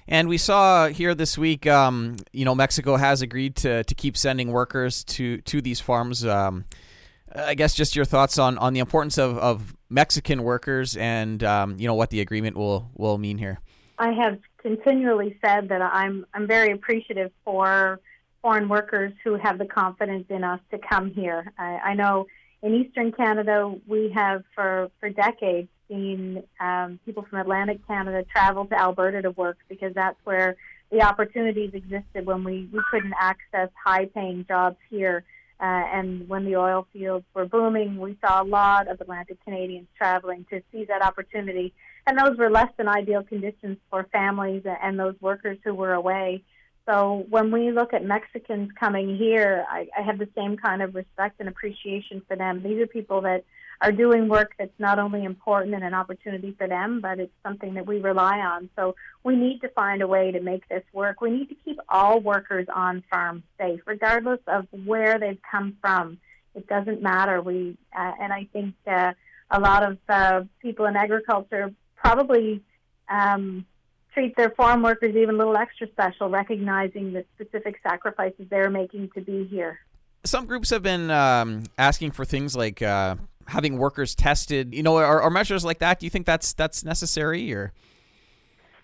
And 0.08 0.30
we 0.30 0.38
saw 0.38 0.88
here 0.88 1.14
this 1.14 1.38
week, 1.38 1.68
um, 1.68 2.18
you 2.32 2.46
know, 2.46 2.56
Mexico 2.56 2.96
has 2.96 3.22
agreed 3.22 3.58
to, 3.58 3.84
to 3.84 3.96
keep 3.96 4.16
sending 4.16 4.52
workers 4.52 5.04
to, 5.04 5.42
to 5.42 5.62
these 5.62 5.82
farms. 5.82 6.26
Um, 6.26 6.66
I 7.36 7.56
guess 7.56 7.74
just 7.74 7.96
your 7.96 8.06
thoughts 8.06 8.40
on, 8.40 8.58
on 8.58 8.74
the 8.74 8.80
importance 8.80 9.18
of, 9.18 9.38
of 9.38 9.76
Mexican 9.90 10.44
workers 10.44 10.96
and 10.96 11.44
um, 11.44 11.78
you 11.78 11.88
know 11.88 11.94
what 11.94 12.10
the 12.10 12.22
agreement 12.22 12.56
will 12.56 12.90
will 12.96 13.18
mean 13.18 13.38
here? 13.38 13.60
I 14.00 14.12
have 14.12 14.40
continually 14.58 15.38
said 15.44 15.70
that 15.70 15.82
I'm 15.82 16.26
I'm 16.34 16.48
very 16.48 16.72
appreciative 16.72 17.32
for 17.44 18.00
foreign 18.42 18.70
workers 18.70 19.14
who 19.24 19.36
have 19.36 19.58
the 19.58 19.66
confidence 19.66 20.26
in 20.30 20.44
us 20.44 20.60
to 20.72 20.78
come 20.78 21.12
here. 21.12 21.52
I, 21.58 21.80
I 21.86 21.94
know 21.94 22.28
in 22.62 22.74
Eastern 22.74 23.12
Canada 23.12 23.76
we 23.88 24.12
have 24.16 24.44
for 24.56 24.90
for 25.00 25.10
decades 25.10 25.70
seen 25.88 26.44
um, 26.60 27.00
people 27.06 27.26
from 27.30 27.40
Atlantic 27.40 27.86
Canada 27.88 28.24
travel 28.24 28.66
to 28.66 28.80
Alberta 28.80 29.22
to 29.22 29.32
work 29.32 29.58
because 29.70 29.94
that's 29.94 30.18
where 30.24 30.56
the 30.92 31.02
opportunities 31.02 31.72
existed 31.74 32.26
when 32.26 32.44
we, 32.44 32.70
we 32.72 32.80
couldn't 32.92 33.14
access 33.20 33.70
high 33.84 34.06
paying 34.06 34.46
jobs 34.48 34.78
here. 34.90 35.24
Uh, 35.60 35.64
and 35.64 36.30
when 36.30 36.46
the 36.46 36.56
oil 36.56 36.88
fields 36.94 37.26
were 37.34 37.46
booming, 37.46 37.98
we 37.98 38.16
saw 38.24 38.42
a 38.42 38.46
lot 38.46 38.88
of 38.88 39.02
Atlantic 39.02 39.44
Canadians 39.44 39.88
traveling 39.98 40.46
to 40.50 40.62
seize 40.72 40.88
that 40.88 41.02
opportunity. 41.02 41.74
And 42.06 42.18
those 42.18 42.38
were 42.38 42.50
less 42.50 42.70
than 42.78 42.88
ideal 42.88 43.24
conditions 43.24 43.78
for 43.90 44.08
families 44.12 44.64
and 44.66 45.00
those 45.00 45.16
workers 45.20 45.58
who 45.64 45.74
were 45.74 45.94
away. 45.94 46.44
So 46.88 47.26
when 47.30 47.52
we 47.52 47.72
look 47.72 47.94
at 47.94 48.04
Mexicans 48.06 48.72
coming 48.80 49.18
here, 49.18 49.66
I, 49.70 49.88
I 49.98 50.02
have 50.04 50.20
the 50.20 50.30
same 50.36 50.56
kind 50.56 50.82
of 50.82 50.96
respect 50.96 51.40
and 51.40 51.50
appreciation 51.50 52.22
for 52.28 52.38
them. 52.38 52.64
These 52.64 52.80
are 52.80 52.88
people 52.88 53.22
that 53.22 53.44
are 53.82 53.92
doing 53.92 54.28
work 54.30 54.54
that's 54.58 54.80
not 54.80 54.98
only 54.98 55.24
important 55.24 55.76
and 55.76 55.84
an 55.84 55.94
opportunity 55.94 56.56
for 56.58 56.68
them, 56.68 57.02
but 57.02 57.20
it's 57.20 57.34
something 57.44 57.74
that 57.76 57.86
we 57.86 58.00
rely 58.00 58.40
on. 58.40 58.70
So 58.76 58.96
we 59.24 59.36
need 59.36 59.60
to 59.62 59.70
find 59.70 60.02
a 60.02 60.08
way 60.08 60.32
to 60.32 60.40
make 60.40 60.68
this 60.70 60.84
work. 60.94 61.20
We 61.20 61.30
need 61.30 61.50
to 61.50 61.56
keep 61.66 61.78
all 61.90 62.20
workers 62.22 62.68
on 62.74 63.04
farm 63.10 63.44
safe, 63.60 63.82
regardless 63.86 64.40
of 64.48 64.66
where 64.86 65.20
they've 65.20 65.42
come 65.52 65.78
from. 65.82 66.18
It 66.56 66.68
doesn't 66.68 67.02
matter. 67.04 67.42
We 67.42 67.78
uh, 67.96 68.14
and 68.20 68.34
I 68.34 68.48
think 68.52 68.74
uh, 68.88 69.12
a 69.52 69.60
lot 69.60 69.84
of 69.84 69.98
uh, 70.10 70.42
people 70.60 70.86
in 70.86 70.96
agriculture 70.96 71.72
probably 71.96 72.64
um, 73.10 73.66
treat 74.18 74.36
their 74.36 74.50
farm 74.52 74.82
workers 74.82 75.16
even 75.16 75.36
a 75.36 75.38
little 75.38 75.56
extra 75.56 75.88
special, 75.92 76.28
recognizing 76.28 77.14
the 77.14 77.24
specific 77.36 77.80
sacrifices 77.84 78.48
they're 78.50 78.72
making 78.72 79.10
to 79.14 79.22
be 79.22 79.46
here. 79.46 79.80
Some 80.24 80.48
groups 80.48 80.72
have 80.72 80.82
been 80.82 81.12
um, 81.12 81.64
asking 81.78 82.12
for 82.12 82.26
things 82.26 82.56
like 82.56 82.82
uh, 82.82 83.16
having 83.46 83.78
workers 83.78 84.16
tested, 84.16 84.74
you 84.74 84.82
know, 84.82 84.98
or, 84.98 85.22
or 85.22 85.30
measures 85.30 85.64
like 85.64 85.78
that. 85.80 86.00
Do 86.00 86.08
you 86.08 86.10
think 86.10 86.26
that's 86.26 86.54
that's 86.54 86.84
necessary 86.84 87.54
or? 87.54 87.74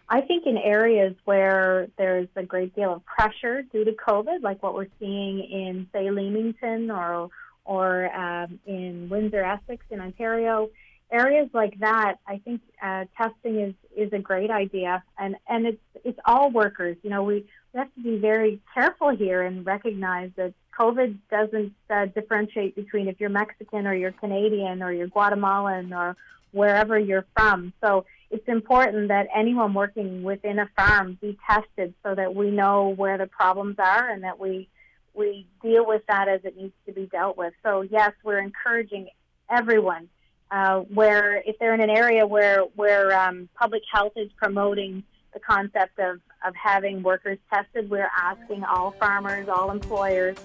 I 0.07 0.21
think 0.21 0.45
in 0.45 0.57
areas 0.57 1.15
where 1.25 1.87
there's 1.97 2.27
a 2.35 2.43
great 2.43 2.75
deal 2.75 2.93
of 2.93 3.05
pressure 3.05 3.63
due 3.63 3.83
to 3.85 3.93
COVID, 3.93 4.43
like 4.43 4.61
what 4.61 4.75
we're 4.75 4.87
seeing 4.99 5.39
in, 5.39 5.87
say, 5.91 6.11
Leamington 6.11 6.91
or 6.91 7.29
or 7.65 8.13
um, 8.13 8.59
in 8.67 9.09
Windsor, 9.09 9.41
Essex, 9.43 9.83
in 9.89 9.99
Ontario, 9.99 10.69
areas 11.11 11.49
like 11.53 11.79
that, 11.79 12.15
I 12.27 12.37
think 12.39 12.61
uh, 12.81 13.05
testing 13.17 13.59
is 13.59 13.73
is 13.95 14.11
a 14.13 14.19
great 14.19 14.49
idea, 14.49 15.03
and 15.17 15.35
and 15.47 15.67
it's 15.67 15.81
it's 16.03 16.19
all 16.25 16.51
workers. 16.51 16.97
You 17.03 17.09
know, 17.09 17.23
we 17.23 17.45
we 17.73 17.79
have 17.79 17.93
to 17.95 18.01
be 18.01 18.17
very 18.17 18.59
careful 18.73 19.15
here 19.15 19.41
and 19.41 19.65
recognize 19.65 20.31
that 20.35 20.53
COVID 20.77 21.17
doesn't 21.29 21.73
uh, 21.89 22.05
differentiate 22.07 22.75
between 22.75 23.07
if 23.07 23.19
you're 23.19 23.29
Mexican 23.29 23.87
or 23.87 23.93
you're 23.93 24.11
Canadian 24.11 24.81
or 24.81 24.91
you're 24.91 25.07
Guatemalan 25.07 25.93
or 25.93 26.15
wherever 26.51 26.97
you're 26.97 27.25
from. 27.35 27.73
So 27.83 28.05
it's 28.29 28.47
important 28.47 29.09
that 29.09 29.27
anyone 29.35 29.73
working 29.73 30.23
within 30.23 30.59
a 30.59 30.69
farm 30.75 31.17
be 31.21 31.37
tested 31.47 31.93
so 32.03 32.15
that 32.15 32.33
we 32.33 32.51
know 32.51 32.89
where 32.89 33.17
the 33.17 33.27
problems 33.27 33.75
are 33.79 34.09
and 34.09 34.23
that 34.23 34.39
we 34.39 34.67
we 35.13 35.45
deal 35.61 35.85
with 35.85 36.01
that 36.07 36.27
as 36.27 36.41
it 36.43 36.57
needs 36.57 36.73
to 36.87 36.91
be 36.91 37.05
dealt 37.05 37.37
with. 37.37 37.53
So 37.61 37.81
yes, 37.81 38.13
we're 38.23 38.39
encouraging 38.39 39.09
everyone 39.49 40.09
uh, 40.53 40.81
where 40.81 41.41
if 41.47 41.57
they're 41.57 41.73
in 41.73 41.81
an 41.81 41.89
area 41.89 42.25
where 42.25 42.61
where 42.75 43.19
um, 43.19 43.49
public 43.55 43.81
health 43.91 44.13
is 44.15 44.29
promoting 44.37 45.03
the 45.33 45.39
concept 45.39 45.97
of, 45.97 46.19
of 46.45 46.53
having 46.55 47.01
workers 47.01 47.39
tested, 47.51 47.89
we're 47.89 48.11
asking 48.15 48.63
all 48.63 48.91
farmers, 48.91 49.49
all 49.49 49.71
employers 49.71 50.37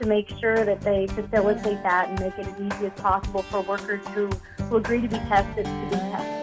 to 0.00 0.06
make 0.06 0.28
sure 0.38 0.64
that 0.64 0.80
they 0.82 1.08
facilitate 1.08 1.82
that 1.82 2.08
and 2.08 2.20
make 2.20 2.38
it 2.38 2.46
as 2.46 2.60
easy 2.60 2.86
as 2.86 2.92
possible 3.00 3.42
for 3.42 3.60
workers 3.62 4.06
who, 4.08 4.30
who 4.68 4.76
agree 4.76 5.00
to 5.00 5.08
be 5.08 5.18
tested 5.18 5.64
to 5.64 5.86
be 5.90 5.96
tested. 5.96 6.35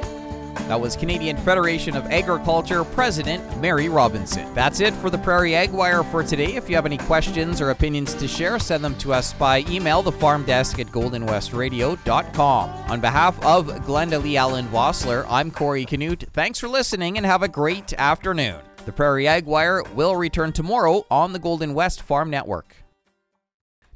That 0.73 0.81
was 0.81 0.95
Canadian 0.95 1.37
Federation 1.37 1.95
of 1.95 2.03
Agriculture 2.07 2.83
President 2.83 3.61
Mary 3.61 3.89
Robinson. 3.89 4.51
That's 4.55 4.79
it 4.79 4.91
for 4.95 5.11
the 5.11 5.19
Prairie 5.19 5.53
Ag 5.53 5.69
Wire 5.69 6.01
for 6.01 6.23
today. 6.23 6.55
If 6.55 6.67
you 6.67 6.73
have 6.73 6.87
any 6.87 6.97
questions 6.97 7.61
or 7.61 7.69
opinions 7.69 8.15
to 8.15 8.27
share, 8.27 8.57
send 8.57 8.83
them 8.83 8.97
to 8.97 9.13
us 9.13 9.33
by 9.33 9.59
email, 9.69 10.01
thefarmdesk 10.01 10.79
at 10.79 10.87
goldenwestradio.com. 10.87 12.69
On 12.89 12.99
behalf 12.99 13.39
of 13.45 13.67
Glenda 13.85 14.19
Lee 14.19 14.35
Allen 14.35 14.65
Vossler, 14.69 15.27
I'm 15.29 15.51
Corey 15.51 15.85
Canute. 15.85 16.23
Thanks 16.33 16.57
for 16.57 16.67
listening 16.67 17.17
and 17.17 17.25
have 17.27 17.43
a 17.43 17.47
great 17.47 17.93
afternoon. 17.93 18.59
The 18.87 18.93
Prairie 18.93 19.27
Ag 19.27 19.45
Wire 19.45 19.83
will 19.93 20.15
return 20.15 20.53
tomorrow 20.53 21.05
on 21.11 21.33
the 21.33 21.39
Golden 21.39 21.75
West 21.75 22.01
Farm 22.01 22.31
Network. 22.31 22.82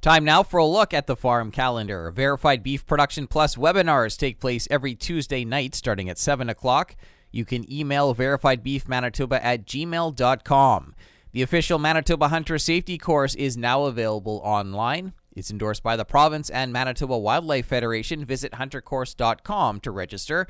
Time 0.07 0.23
now 0.23 0.41
for 0.41 0.57
a 0.57 0.65
look 0.65 0.93
at 0.93 1.05
the 1.05 1.17
farm 1.17 1.51
calendar. 1.51 2.11
Verified 2.11 2.63
Beef 2.63 2.85
Production 2.85 3.27
Plus 3.27 3.57
webinars 3.57 4.17
take 4.17 4.39
place 4.39 4.65
every 4.71 4.95
Tuesday 4.95 5.43
night 5.43 5.75
starting 5.75 6.07
at 6.07 6.17
7 6.17 6.47
o'clock. 6.47 6.95
You 7.29 7.43
can 7.43 7.69
email 7.69 8.15
verifiedbeefmanitoba 8.15 9.37
at 9.43 9.65
gmail.com. 9.65 10.95
The 11.33 11.41
official 11.41 11.77
Manitoba 11.77 12.29
Hunter 12.29 12.57
Safety 12.57 12.97
course 12.97 13.35
is 13.35 13.57
now 13.57 13.83
available 13.83 14.39
online. 14.45 15.11
It's 15.35 15.51
endorsed 15.51 15.83
by 15.83 15.97
the 15.97 16.05
province 16.05 16.49
and 16.49 16.71
Manitoba 16.71 17.17
Wildlife 17.17 17.65
Federation. 17.65 18.23
Visit 18.23 18.53
huntercourse.com 18.53 19.81
to 19.81 19.91
register. 19.91 20.47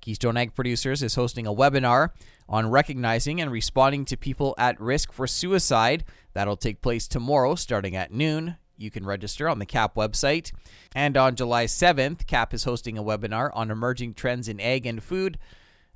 Keystone 0.00 0.38
Ag 0.38 0.54
Producers 0.54 1.02
is 1.02 1.14
hosting 1.14 1.46
a 1.46 1.52
webinar 1.52 2.12
on 2.48 2.70
recognizing 2.70 3.38
and 3.38 3.52
responding 3.52 4.06
to 4.06 4.16
people 4.16 4.54
at 4.56 4.80
risk 4.80 5.12
for 5.12 5.26
suicide. 5.26 6.04
That'll 6.32 6.56
take 6.56 6.80
place 6.80 7.06
tomorrow 7.06 7.54
starting 7.54 7.94
at 7.96 8.10
noon. 8.10 8.56
You 8.76 8.90
can 8.90 9.06
register 9.06 9.48
on 9.48 9.58
the 9.58 9.66
KAP 9.66 9.94
website. 9.94 10.52
And 10.94 11.16
on 11.16 11.36
July 11.36 11.66
7th, 11.66 12.26
KAP 12.26 12.54
is 12.54 12.64
hosting 12.64 12.98
a 12.98 13.02
webinar 13.02 13.50
on 13.54 13.70
emerging 13.70 14.14
trends 14.14 14.48
in 14.48 14.60
ag 14.60 14.86
and 14.86 15.02
food. 15.02 15.38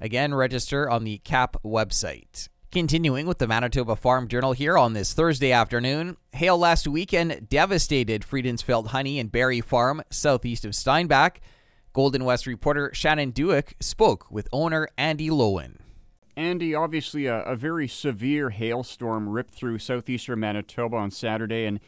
Again, 0.01 0.35
register 0.35 0.89
on 0.89 1.05
the 1.05 1.19
KAP 1.19 1.57
website. 1.65 2.49
Continuing 2.71 3.27
with 3.27 3.39
the 3.39 3.49
Manitoba 3.49 3.97
Farm 3.97 4.29
Journal 4.29 4.53
here 4.53 4.77
on 4.77 4.93
this 4.93 5.15
Thursday 5.15 5.53
afternoon, 5.53 6.19
hail 6.33 6.59
last 6.59 6.87
weekend 6.87 7.49
devastated 7.49 8.23
Friedensfeld 8.23 8.89
Honey 8.89 9.19
and 9.19 9.33
Berry 9.33 9.63
Farm 9.63 10.03
southeast 10.11 10.67
of 10.67 10.75
Steinbach. 10.75 11.41
Golden 11.95 12.25
West 12.25 12.47
reporter 12.47 12.91
Shannon 12.93 13.31
Dewick 13.31 13.75
spoke 13.81 14.31
with 14.31 14.47
owner 14.53 14.87
Andy 14.99 15.31
Lowen. 15.31 15.79
Andy, 16.37 16.75
obviously 16.75 17.27
a, 17.27 17.41
a 17.43 17.57
very 17.57 17.89
severe 17.89 18.51
hailstorm 18.51 19.29
ripped 19.29 19.55
through 19.55 19.79
southeastern 19.79 20.39
Manitoba 20.39 20.97
on 20.97 21.11
Saturday, 21.11 21.65
and 21.65 21.81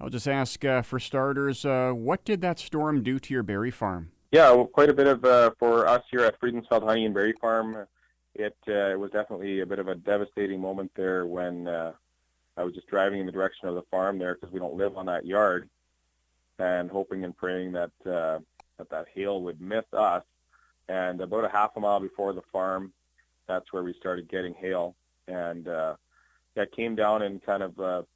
I'll 0.00 0.08
just 0.08 0.26
ask 0.26 0.64
uh, 0.64 0.80
for 0.80 0.98
starters, 0.98 1.66
uh, 1.66 1.92
what 1.94 2.24
did 2.24 2.40
that 2.40 2.58
storm 2.58 3.02
do 3.02 3.18
to 3.18 3.34
your 3.34 3.42
berry 3.42 3.70
farm? 3.70 4.12
Yeah, 4.32 4.50
well, 4.52 4.64
quite 4.64 4.88
a 4.88 4.94
bit 4.94 5.06
of 5.06 5.24
uh, 5.24 5.50
for 5.58 5.86
us 5.86 6.02
here 6.10 6.20
at 6.20 6.40
Friedensfeld 6.40 6.84
Honey 6.84 7.04
and 7.04 7.12
Berry 7.12 7.34
Farm. 7.38 7.86
It 8.34 8.56
uh, 8.68 8.96
was 8.96 9.10
definitely 9.12 9.60
a 9.60 9.66
bit 9.66 9.78
of 9.78 9.88
a 9.88 9.94
devastating 9.94 10.60
moment 10.60 10.90
there 10.94 11.26
when 11.26 11.68
uh, 11.68 11.92
I 12.56 12.64
was 12.64 12.74
just 12.74 12.86
driving 12.86 13.20
in 13.20 13.26
the 13.26 13.32
direction 13.32 13.68
of 13.68 13.74
the 13.74 13.82
farm 13.90 14.18
there 14.18 14.36
because 14.36 14.52
we 14.52 14.60
don't 14.60 14.76
live 14.76 14.96
on 14.96 15.06
that 15.06 15.26
yard, 15.26 15.68
and 16.58 16.90
hoping 16.90 17.24
and 17.24 17.36
praying 17.36 17.72
that 17.72 17.90
uh, 18.06 18.38
that 18.78 18.88
that 18.90 19.06
hail 19.12 19.42
would 19.42 19.60
miss 19.60 19.84
us. 19.92 20.22
And 20.88 21.20
about 21.20 21.44
a 21.44 21.48
half 21.48 21.72
a 21.76 21.80
mile 21.80 22.00
before 22.00 22.32
the 22.32 22.42
farm, 22.52 22.92
that's 23.48 23.72
where 23.72 23.82
we 23.82 23.94
started 23.94 24.30
getting 24.30 24.54
hail, 24.54 24.94
and 25.26 25.64
that 25.64 26.72
came 26.74 26.94
down 26.94 27.22
in 27.22 27.40
kind 27.40 27.62
of 27.62 28.06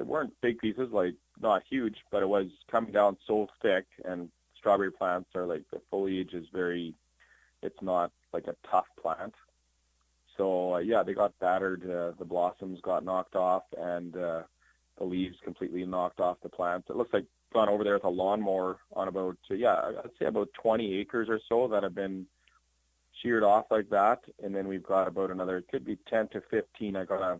they 0.00 0.04
weren't 0.04 0.32
big 0.40 0.58
pieces, 0.58 0.88
like 0.92 1.14
not 1.42 1.62
huge, 1.68 1.96
but 2.10 2.22
it 2.22 2.28
was 2.28 2.46
coming 2.70 2.90
down 2.90 3.18
so 3.26 3.46
thick. 3.60 3.84
And 4.06 4.30
strawberry 4.58 4.90
plants 4.90 5.28
are 5.34 5.44
like 5.44 5.62
the 5.70 5.80
foliage 5.90 6.32
is 6.32 6.46
very, 6.54 6.94
it's 7.62 7.82
not 7.82 8.10
like 8.32 8.46
a 8.46 8.56
tough 8.70 8.86
plant. 9.00 9.34
So 10.38 10.76
uh, 10.76 10.78
yeah, 10.78 11.02
they 11.02 11.12
got 11.12 11.38
battered. 11.38 11.82
Uh, 11.82 12.12
the 12.18 12.24
blossoms 12.24 12.80
got 12.80 13.04
knocked 13.04 13.36
off, 13.36 13.64
and 13.76 14.16
uh, 14.16 14.42
the 14.96 15.04
leaves 15.04 15.36
completely 15.44 15.84
knocked 15.84 16.18
off 16.18 16.38
the 16.42 16.48
plants. 16.48 16.88
It 16.88 16.96
looks 16.96 17.12
like 17.12 17.26
gone 17.52 17.68
over 17.68 17.84
there 17.84 17.94
with 17.94 18.04
a 18.04 18.08
lawnmower 18.08 18.78
on 18.94 19.08
about 19.08 19.36
yeah, 19.50 19.74
I'd 20.02 20.10
say 20.18 20.26
about 20.26 20.48
20 20.62 20.94
acres 20.98 21.28
or 21.28 21.40
so 21.46 21.68
that 21.68 21.82
have 21.82 21.94
been 21.94 22.24
sheared 23.22 23.42
off 23.42 23.66
like 23.70 23.90
that, 23.90 24.20
and 24.42 24.54
then 24.54 24.66
we've 24.66 24.82
got 24.82 25.08
about 25.08 25.30
another. 25.30 25.58
It 25.58 25.68
could 25.68 25.84
be 25.84 25.98
10 26.08 26.28
to 26.28 26.40
15. 26.50 26.96
I 26.96 27.04
gotta 27.04 27.38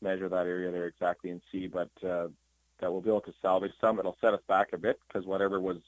measure 0.00 0.28
that 0.28 0.46
area 0.46 0.70
there 0.70 0.86
exactly 0.86 1.30
and 1.30 1.40
see, 1.50 1.66
but 1.66 1.90
uh, 2.06 2.28
that 2.80 2.92
we'll 2.92 3.00
be 3.00 3.10
able 3.10 3.20
to 3.22 3.34
salvage 3.40 3.72
some. 3.80 3.98
It'll 3.98 4.16
set 4.20 4.34
us 4.34 4.42
back 4.48 4.72
a 4.72 4.78
bit 4.78 4.98
because 5.06 5.26
whatever 5.26 5.60
was 5.60 5.78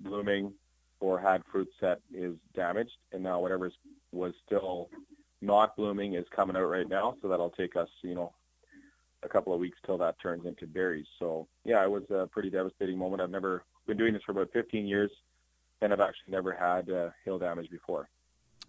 blooming 0.00 0.52
or 1.00 1.18
had 1.18 1.42
fruit 1.50 1.68
set 1.80 2.00
is 2.14 2.36
damaged, 2.54 2.96
and 3.12 3.22
now 3.22 3.40
whatever 3.40 3.70
was 4.12 4.34
still 4.46 4.88
not 5.40 5.76
blooming 5.76 6.14
is 6.14 6.24
coming 6.34 6.56
out 6.56 6.62
right 6.62 6.88
now. 6.88 7.16
So 7.20 7.28
that'll 7.28 7.50
take 7.50 7.74
us, 7.76 7.88
you 8.02 8.14
know, 8.14 8.32
a 9.24 9.28
couple 9.28 9.52
of 9.52 9.60
weeks 9.60 9.78
till 9.84 9.98
that 9.98 10.20
turns 10.20 10.46
into 10.46 10.66
berries. 10.66 11.06
So 11.18 11.48
yeah, 11.64 11.82
it 11.82 11.90
was 11.90 12.04
a 12.10 12.28
pretty 12.28 12.50
devastating 12.50 12.96
moment. 12.96 13.22
I've 13.22 13.30
never 13.30 13.64
been 13.86 13.96
doing 13.96 14.14
this 14.14 14.22
for 14.22 14.32
about 14.32 14.52
15 14.52 14.86
years, 14.86 15.10
and 15.80 15.92
I've 15.92 16.00
actually 16.00 16.32
never 16.32 16.52
had 16.52 16.88
uh, 16.90 17.10
hail 17.24 17.38
damage 17.38 17.70
before. 17.70 18.08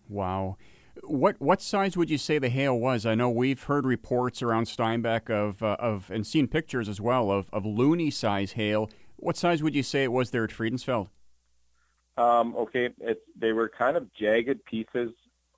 Wow. 0.09 0.57
What 1.01 1.41
what 1.41 1.61
size 1.61 1.97
would 1.97 2.09
you 2.09 2.17
say 2.17 2.37
the 2.37 2.49
hail 2.49 2.79
was? 2.79 3.05
I 3.05 3.15
know 3.15 3.29
we've 3.29 3.63
heard 3.63 3.85
reports 3.85 4.41
around 4.41 4.67
Steinbach 4.67 5.29
of 5.29 5.63
uh, 5.63 5.75
of 5.79 6.11
and 6.11 6.25
seen 6.25 6.47
pictures 6.47 6.87
as 6.87 7.01
well 7.01 7.31
of 7.31 7.49
of 7.51 7.63
loonie 7.63 8.13
size 8.13 8.53
hail. 8.53 8.89
What 9.15 9.35
size 9.35 9.63
would 9.63 9.73
you 9.73 9.83
say 9.83 10.03
it 10.03 10.11
was 10.11 10.29
there 10.31 10.43
at 10.43 10.51
Friedensfeld? 10.51 11.09
Um, 12.17 12.55
okay, 12.55 12.89
it's 12.99 13.21
they 13.35 13.53
were 13.53 13.69
kind 13.69 13.97
of 13.97 14.13
jagged 14.13 14.63
pieces, 14.65 15.11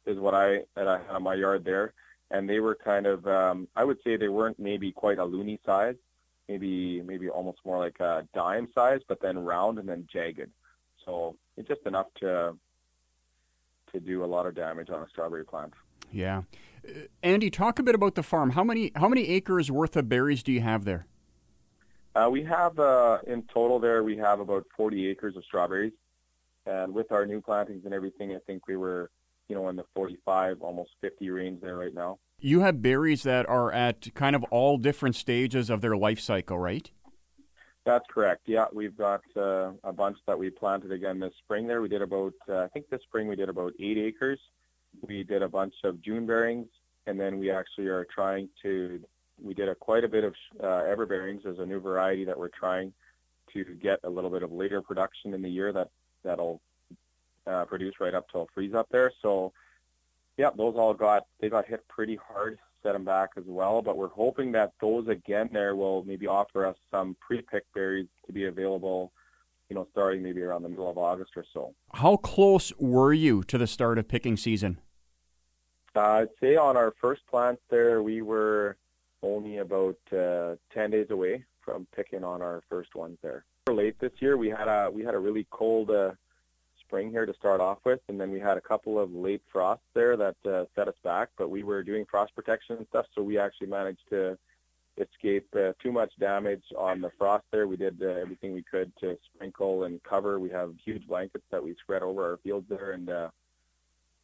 is 0.05 0.17
what 0.19 0.33
I 0.33 0.61
that 0.75 0.87
I 0.87 0.99
had 0.99 1.09
on 1.09 1.23
my 1.23 1.35
yard 1.35 1.65
there, 1.65 1.93
and 2.31 2.49
they 2.49 2.61
were 2.61 2.75
kind 2.75 3.05
of 3.05 3.27
um, 3.27 3.67
I 3.75 3.83
would 3.83 3.97
say 4.05 4.15
they 4.15 4.29
weren't 4.29 4.57
maybe 4.57 4.93
quite 4.93 5.19
a 5.19 5.25
loonie 5.25 5.59
size, 5.65 5.95
maybe 6.47 7.01
maybe 7.01 7.27
almost 7.27 7.59
more 7.65 7.77
like 7.77 7.99
a 7.99 8.25
dime 8.33 8.69
size, 8.73 9.01
but 9.09 9.21
then 9.21 9.37
round 9.37 9.79
and 9.79 9.89
then 9.89 10.07
jagged. 10.11 10.49
So 11.03 11.35
it's 11.57 11.67
just 11.67 11.85
enough 11.85 12.07
to 12.21 12.55
to 13.95 14.05
do 14.05 14.23
a 14.23 14.27
lot 14.27 14.45
of 14.45 14.55
damage 14.55 14.89
on 14.89 15.01
a 15.01 15.09
strawberry 15.09 15.45
plant. 15.45 15.73
Yeah, 16.11 16.43
uh, 16.87 16.91
Andy, 17.23 17.49
talk 17.49 17.79
a 17.79 17.83
bit 17.83 17.95
about 17.95 18.15
the 18.15 18.23
farm. 18.23 18.51
How 18.51 18.63
many 18.63 18.91
how 18.95 19.07
many 19.07 19.27
acres 19.29 19.71
worth 19.71 19.95
of 19.95 20.07
berries 20.07 20.43
do 20.43 20.51
you 20.51 20.61
have 20.61 20.85
there? 20.85 21.07
Uh, 22.15 22.29
we 22.29 22.43
have 22.43 22.77
uh, 22.79 23.17
in 23.27 23.43
total 23.53 23.79
there 23.79 24.03
we 24.03 24.17
have 24.17 24.39
about 24.39 24.65
40 24.77 25.07
acres 25.07 25.35
of 25.35 25.43
strawberries, 25.43 25.93
and 26.65 26.93
with 26.93 27.11
our 27.11 27.25
new 27.25 27.41
plantings 27.41 27.85
and 27.85 27.93
everything, 27.93 28.33
I 28.33 28.39
think 28.45 28.67
we 28.67 28.77
were 28.77 29.09
you 29.49 29.55
know 29.55 29.69
in 29.69 29.75
the 29.75 29.85
45 29.95 30.61
almost 30.61 30.91
50 31.01 31.29
range 31.29 31.61
there 31.61 31.77
right 31.77 31.93
now. 31.93 32.19
You 32.39 32.59
have 32.59 32.81
berries 32.81 33.23
that 33.23 33.47
are 33.47 33.71
at 33.71 34.13
kind 34.13 34.35
of 34.35 34.43
all 34.45 34.77
different 34.77 35.15
stages 35.15 35.69
of 35.69 35.81
their 35.81 35.95
life 35.95 36.19
cycle, 36.19 36.59
right? 36.59 36.91
That's 37.85 38.05
correct. 38.09 38.41
Yeah, 38.47 38.65
we've 38.73 38.97
got 38.97 39.21
uh, 39.37 39.71
a 39.83 39.93
bunch 39.93 40.17
that 40.25 40.37
we 40.37 40.49
planted 40.49 40.91
again 40.91 41.19
this 41.19 41.33
spring. 41.43 41.67
There, 41.67 41.83
we 41.83 41.87
did 41.87 42.01
about 42.01 42.33
uh, 42.49 42.63
I 42.63 42.67
think 42.69 42.89
this 42.89 43.01
spring 43.03 43.27
we 43.27 43.35
did 43.35 43.47
about 43.47 43.73
eight 43.79 43.99
acres. 43.99 44.39
We 45.01 45.23
did 45.23 45.43
a 45.43 45.47
bunch 45.47 45.75
of 45.83 46.01
June 46.01 46.25
bearings, 46.25 46.67
and 47.05 47.19
then 47.19 47.37
we 47.37 47.51
actually 47.51 47.87
are 47.87 48.05
trying 48.05 48.49
to. 48.63 48.99
We 49.41 49.53
did 49.53 49.69
a 49.69 49.75
quite 49.75 50.03
a 50.03 50.07
bit 50.07 50.23
of 50.23 50.33
uh, 50.59 50.65
everbearings 50.65 51.45
as 51.45 51.59
a 51.59 51.65
new 51.65 51.79
variety 51.79 52.25
that 52.25 52.37
we're 52.37 52.49
trying 52.49 52.91
to 53.53 53.63
get 53.63 53.99
a 54.03 54.09
little 54.09 54.31
bit 54.31 54.41
of 54.41 54.51
later 54.51 54.81
production 54.81 55.35
in 55.35 55.43
the 55.43 55.49
year 55.49 55.71
that 55.71 55.89
that'll 56.23 56.61
uh, 57.45 57.65
produce 57.65 57.95
right 57.99 58.15
up 58.15 58.25
till 58.31 58.49
freeze 58.55 58.73
up 58.73 58.87
there. 58.89 59.11
So, 59.21 59.53
yeah, 60.37 60.49
those 60.57 60.73
all 60.75 60.95
got 60.95 61.27
they 61.39 61.49
got 61.49 61.67
hit 61.67 61.87
pretty 61.87 62.15
hard 62.15 62.57
set 62.85 62.93
them 62.93 63.03
back 63.03 63.31
as 63.37 63.43
well. 63.47 63.81
But 63.81 63.97
we're 63.97 64.09
hoping 64.09 64.51
that 64.53 64.73
those 64.79 65.07
again 65.07 65.49
there 65.51 65.75
will 65.75 66.03
maybe 66.03 66.27
offer 66.27 66.65
us 66.65 66.77
some 66.91 67.17
pre-picked 67.19 67.73
berries 67.73 68.07
to 68.27 68.31
be 68.31 68.45
available, 68.45 69.11
you 69.69 69.75
know, 69.75 69.87
starting 69.91 70.21
maybe 70.21 70.41
around 70.41 70.63
the 70.63 70.69
middle 70.69 70.89
of 70.89 70.97
August 70.97 71.31
or 71.35 71.45
so. 71.53 71.73
How 71.93 72.17
close 72.17 72.71
were 72.77 73.13
you 73.13 73.43
to 73.43 73.57
the 73.57 73.67
start 73.67 73.97
of 73.97 74.07
picking 74.07 74.37
season? 74.37 74.77
Uh, 75.95 75.99
I'd 75.99 76.29
say 76.41 76.55
on 76.55 76.77
our 76.77 76.93
first 77.01 77.25
plant 77.27 77.59
there, 77.69 78.03
we 78.03 78.21
were 78.21 78.77
only 79.23 79.57
about 79.57 79.97
uh, 80.15 80.55
10 80.73 80.91
days 80.91 81.07
away 81.09 81.43
from 81.63 81.87
picking 81.95 82.23
on 82.23 82.41
our 82.41 82.61
first 82.69 82.95
ones 82.95 83.17
there. 83.23 83.45
Late 83.71 83.97
this 83.99 84.11
year, 84.19 84.37
we 84.37 84.49
had 84.49 84.67
a 84.67 84.91
we 84.91 85.03
had 85.03 85.15
a 85.15 85.19
really 85.19 85.47
cold 85.49 85.89
uh, 85.89 86.11
spring 86.87 87.09
here 87.09 87.25
to 87.25 87.33
start 87.33 87.61
off 87.61 87.79
with, 87.85 87.99
and 88.07 88.19
then 88.19 88.31
we 88.31 88.39
had 88.39 88.57
a 88.57 88.61
couple 88.61 88.99
of 88.99 89.13
late 89.13 89.41
frosts 89.51 89.85
there 89.93 90.15
that 90.17 90.35
uh, 90.45 90.65
set 90.75 90.87
us 90.87 90.95
back. 91.03 91.29
But 91.37 91.49
we 91.49 91.63
were 91.63 91.83
doing 91.83 92.05
frost 92.09 92.35
protection 92.35 92.77
and 92.77 92.87
stuff, 92.87 93.05
so 93.15 93.21
we 93.21 93.37
actually 93.37 93.67
managed 93.67 94.07
to 94.09 94.37
escape 94.97 95.47
uh, 95.55 95.73
too 95.81 95.91
much 95.91 96.11
damage 96.19 96.63
on 96.77 97.01
the 97.01 97.11
frost 97.17 97.43
there. 97.51 97.67
We 97.67 97.77
did 97.77 98.01
uh, 98.01 98.07
everything 98.07 98.53
we 98.53 98.63
could 98.63 98.91
to 99.01 99.17
sprinkle 99.33 99.83
and 99.83 100.01
cover. 100.03 100.39
We 100.39 100.49
have 100.51 100.73
huge 100.83 101.05
blankets 101.07 101.43
that 101.51 101.63
we 101.63 101.75
spread 101.83 102.01
over 102.01 102.31
our 102.31 102.37
fields 102.37 102.67
there, 102.69 102.91
and 102.91 103.09
uh, 103.09 103.29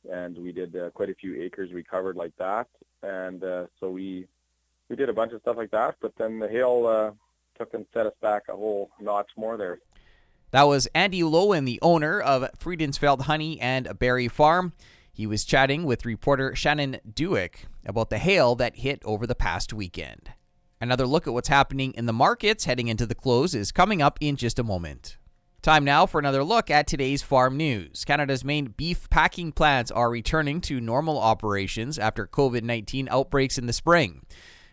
and 0.10 0.38
we 0.38 0.52
did 0.52 0.76
uh, 0.76 0.90
quite 0.92 1.10
a 1.10 1.16
few 1.16 1.42
acres 1.42 1.70
we 1.74 1.84
covered 1.84 2.16
like 2.16 2.36
that. 2.38 2.68
And 3.04 3.44
uh, 3.44 3.66
so 3.80 3.90
we 3.90 4.28
we 4.90 4.96
did 4.96 5.10
a 5.10 5.14
bunch 5.14 5.34
of 5.34 5.42
stuff 5.42 5.58
like 5.58 5.72
that. 5.72 5.96
But 6.02 6.14
then 6.18 6.40
the 6.40 6.48
hail 6.48 6.88
uh, 6.88 7.12
took 7.58 7.74
and 7.74 7.86
set 7.94 8.06
us 8.06 8.14
back 8.22 8.44
a 8.50 8.54
whole 8.54 8.92
notch 9.00 9.30
more 9.38 9.58
there. 9.58 9.80
That 10.52 10.64
was 10.64 10.88
Andy 10.94 11.22
Lowen, 11.22 11.66
the 11.66 11.80
owner 11.82 12.20
of 12.20 12.44
Friedensfeld 12.60 13.22
Honey 13.22 13.60
and 13.62 13.98
Berry 13.98 14.28
Farm. 14.28 14.74
He 15.14 15.26
was 15.26 15.46
chatting 15.46 15.86
with 15.86 16.06
reporter 16.06 16.54
Shannon 16.56 17.00
Dewick 17.10 17.68
about 17.86 18.10
the 18.10 18.18
hail 18.18 18.56
that 18.56 18.76
hit 18.76 19.02
over 19.06 19.26
the 19.26 19.34
past 19.34 19.72
weekend. 19.72 20.34
Another 20.82 21.08
look 21.08 21.26
at 21.26 21.34
what's 21.34 21.48
happening 21.48 21.94
in 21.94 22.06
the 22.06 22.12
markets 22.12 22.66
heading 22.66 22.90
into 22.90 23.06
the 23.06 23.16
close 23.16 23.56
is 23.56 23.72
coming 23.72 24.02
up 24.02 24.18
in 24.20 24.36
just 24.36 24.60
a 24.60 24.64
moment. 24.64 25.18
Time 25.62 25.86
now 25.86 26.06
for 26.06 26.20
another 26.20 26.44
look 26.44 26.70
at 26.70 26.86
today's 26.86 27.22
farm 27.22 27.56
news. 27.56 28.04
Canada's 28.04 28.44
main 28.44 28.74
beef 28.76 29.10
packing 29.10 29.54
plants 29.54 29.90
are 29.90 30.10
returning 30.10 30.60
to 30.62 30.82
normal 30.82 31.18
operations 31.18 31.98
after 31.98 32.28
COVID 32.28 32.64
19 32.64 33.08
outbreaks 33.10 33.58
in 33.58 33.68
the 33.68 33.74
spring. 33.74 34.26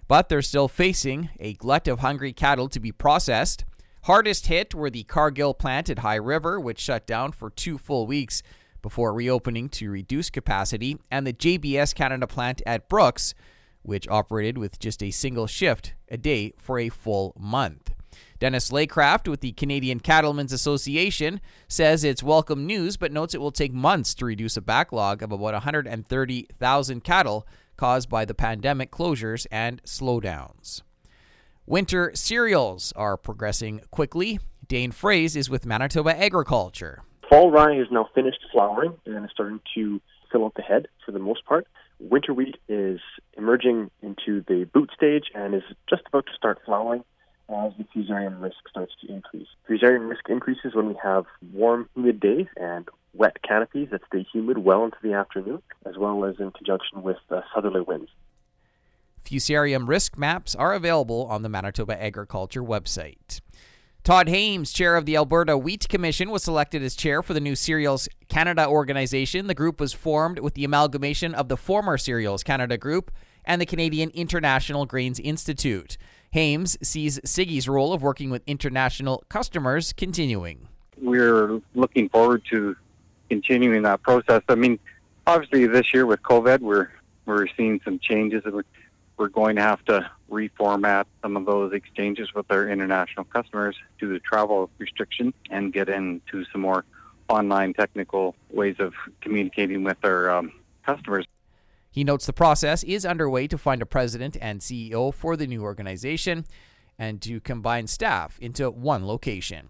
But 0.09 0.29
they're 0.29 0.43
still 0.43 0.67
facing 0.67 1.29
a 1.39 1.53
glut 1.53 1.87
of 1.87 2.01
hungry 2.01 2.33
cattle 2.33 2.69
to 2.71 2.81
be 2.81 2.91
processed. 2.91 3.65
Hardest 4.09 4.47
hit 4.47 4.75
were 4.75 4.89
the 4.89 5.03
Cargill 5.03 5.53
plant 5.53 5.91
at 5.91 5.99
High 5.99 6.15
River, 6.15 6.59
which 6.59 6.81
shut 6.81 7.07
down 7.07 7.31
for 7.31 7.51
two 7.51 7.77
full 7.77 8.07
weeks 8.07 8.43
before 8.81 9.13
reopening 9.13 9.69
to 9.69 9.91
reduce 9.91 10.31
capacity, 10.31 10.97
and 11.11 11.27
the 11.27 11.35
JBS 11.35 11.95
Canada 11.95 12.27
plant 12.27 12.63
at 12.65 12.89
Brooks, 12.89 13.35
which 13.83 14.09
operated 14.09 14.57
with 14.57 14.79
just 14.79 15.03
a 15.03 15.11
single 15.11 15.47
shift 15.47 15.93
a 16.09 16.17
day 16.17 16.55
for 16.57 16.79
a 16.79 16.89
full 16.89 17.35
month. 17.39 17.91
Dennis 18.39 18.71
Laycraft 18.71 19.29
with 19.29 19.43
the 19.43 19.53
Canadian 19.53 20.01
Cattlemen's 20.01 20.55
Association 20.55 21.43
says 21.69 22.03
it's 22.03 22.23
welcome 22.23 22.67
news, 22.67 22.97
but 22.97 23.13
notes 23.13 23.35
it 23.35 23.43
will 23.43 23.53
take 23.53 23.75
months 23.75 24.15
to 24.15 24.25
reduce 24.25 24.57
a 24.57 24.63
backlog 24.63 25.23
of 25.23 25.33
about 25.33 25.53
130,000 25.53 27.05
cattle 27.05 27.47
caused 27.77 28.09
by 28.09 28.25
the 28.25 28.33
pandemic 28.33 28.91
closures 28.91 29.47
and 29.51 29.83
slowdowns. 29.83 30.81
Winter 31.69 32.13
cereals 32.15 32.95
are 32.97 33.19
progressing 33.19 33.83
quickly. 33.91 34.41
Dane 34.69 34.91
Froese 34.91 35.37
is 35.37 35.51
with 35.51 35.67
Manitoba 35.67 36.19
Agriculture. 36.19 37.03
Fall 37.29 37.51
rye 37.51 37.79
is 37.79 37.89
now 37.91 38.09
finished 38.15 38.39
flowering 38.51 38.95
and 39.05 39.23
is 39.23 39.31
starting 39.31 39.61
to 39.75 40.01
fill 40.33 40.47
out 40.47 40.55
the 40.55 40.63
head 40.63 40.89
for 41.05 41.13
the 41.13 41.19
most 41.19 41.45
part. 41.45 41.67
Winter 42.01 42.33
wheat 42.33 42.57
is 42.71 43.01
emerging 43.37 43.91
into 44.01 44.43
the 44.49 44.67
boot 44.73 44.91
stage 44.97 45.25
and 45.35 45.55
is 45.55 45.63
just 45.91 46.05
about 46.07 46.25
to 46.25 46.33
start 46.35 46.59
flowering 46.65 47.05
as 47.51 47.73
the 47.77 47.85
fusarium 47.95 48.41
risk 48.41 48.57
starts 48.71 48.95
to 49.03 49.13
increase. 49.13 49.49
Fusarium 49.69 50.09
risk 50.09 50.27
increases 50.31 50.75
when 50.75 50.89
we 50.89 50.97
have 51.03 51.27
warm, 51.53 51.87
humid 51.95 52.19
days 52.19 52.47
and 52.57 52.89
wet 53.13 53.43
canopies 53.47 53.89
that 53.91 54.01
stay 54.07 54.27
humid 54.33 54.57
well 54.57 54.87
into 54.87 54.97
the 55.03 55.13
afternoon, 55.13 55.61
as 55.85 55.99
well 55.99 56.25
as 56.25 56.37
in 56.39 56.51
conjunction 56.51 57.03
with 57.03 57.19
uh, 57.31 57.43
southerly 57.55 57.83
winds. 57.83 58.09
Fusarium 59.25 59.89
risk 59.89 60.17
maps 60.17 60.55
are 60.55 60.75
available 60.75 61.27
on 61.27 61.43
the 61.43 61.49
Manitoba 61.49 62.01
Agriculture 62.03 62.63
website. 62.63 63.41
Todd 64.05 64.29
Hames, 64.29 64.73
chair 64.73 64.97
of 64.97 65.05
the 65.05 65.17
Alberta 65.17 65.59
Wheat 65.59 65.89
Commission, 65.89 66.31
was 66.31 66.43
selected 66.43 66.83
as 66.83 66.97
chair 66.97 67.23
for 67.23 67.35
the 67.35 67.41
new 67.41 67.55
Cereals 67.55 68.09
Canada 68.29 68.67
organization. 68.67 69.49
The 69.49 69.55
group 69.55 69.81
was 69.81 69.93
formed 69.93 70.39
with 70.39 70.55
the 70.55 70.65
amalgamation 70.65 71.35
of 71.35 71.49
the 71.49 71.57
former 71.57 71.99
Cereals 71.99 72.43
Canada 72.43 72.79
group 72.79 73.11
and 73.45 73.61
the 73.61 73.67
Canadian 73.67 74.11
International 74.11 74.87
Grains 74.87 75.21
Institute. 75.21 75.99
Hames 76.31 76.79
sees 76.83 77.19
CIGI's 77.21 77.69
role 77.69 77.93
of 77.93 78.03
working 78.03 78.31
with 78.31 78.43
international 78.47 79.25
customers 79.29 79.93
continuing. 79.93 80.69
We're 81.01 81.61
looking 81.75 82.09
forward 82.09 82.43
to 82.51 82.77
continuing 83.29 83.83
that 83.83 84.03
process. 84.03 84.43
I 84.49 84.55
mean, 84.55 84.79
obviously 85.27 85.67
this 85.67 85.93
year 85.93 86.07
with 86.07 86.23
COVID, 86.23 86.61
we're 86.61 86.91
we're 87.27 87.47
seeing 87.59 87.79
some 87.85 87.99
changes 87.99 88.43
we're 89.19 89.29
going 89.29 89.57
to 89.57 89.63
have 89.63 89.85
to 89.87 90.09
reformat 90.31 91.05
some 91.23 91.37
of 91.37 91.45
those 91.45 91.73
exchanges 91.73 92.33
with 92.35 92.47
our 92.51 92.69
international 92.69 93.25
customers 93.25 93.77
due 93.99 94.13
to 94.13 94.21
travel 94.21 94.71
restriction 94.79 95.35
and 95.51 95.73
get 95.73 95.89
into 95.89 96.45
some 96.53 96.61
more 96.61 96.85
online 97.29 97.75
technical 97.75 98.35
ways 98.51 98.77
of 98.79 98.95
communicating 99.21 99.83
with 99.83 99.99
our 100.05 100.31
um, 100.31 100.53
customers. 100.87 101.27
He 101.91 102.05
notes 102.05 102.27
the 102.27 102.33
process 102.33 102.85
is 102.85 103.05
underway 103.05 103.49
to 103.49 103.59
find 103.59 103.83
a 103.83 103.87
president 103.87 104.37
and 104.41 104.61
CEO 104.61 105.13
for 105.13 105.37
the 105.37 105.47
new 105.47 105.63
organization 105.63 106.47
and 106.99 107.21
to 107.23 107.41
combine 107.41 107.87
staff 107.87 108.39
into 108.41 108.71
one 108.71 109.07
location. 109.07 109.69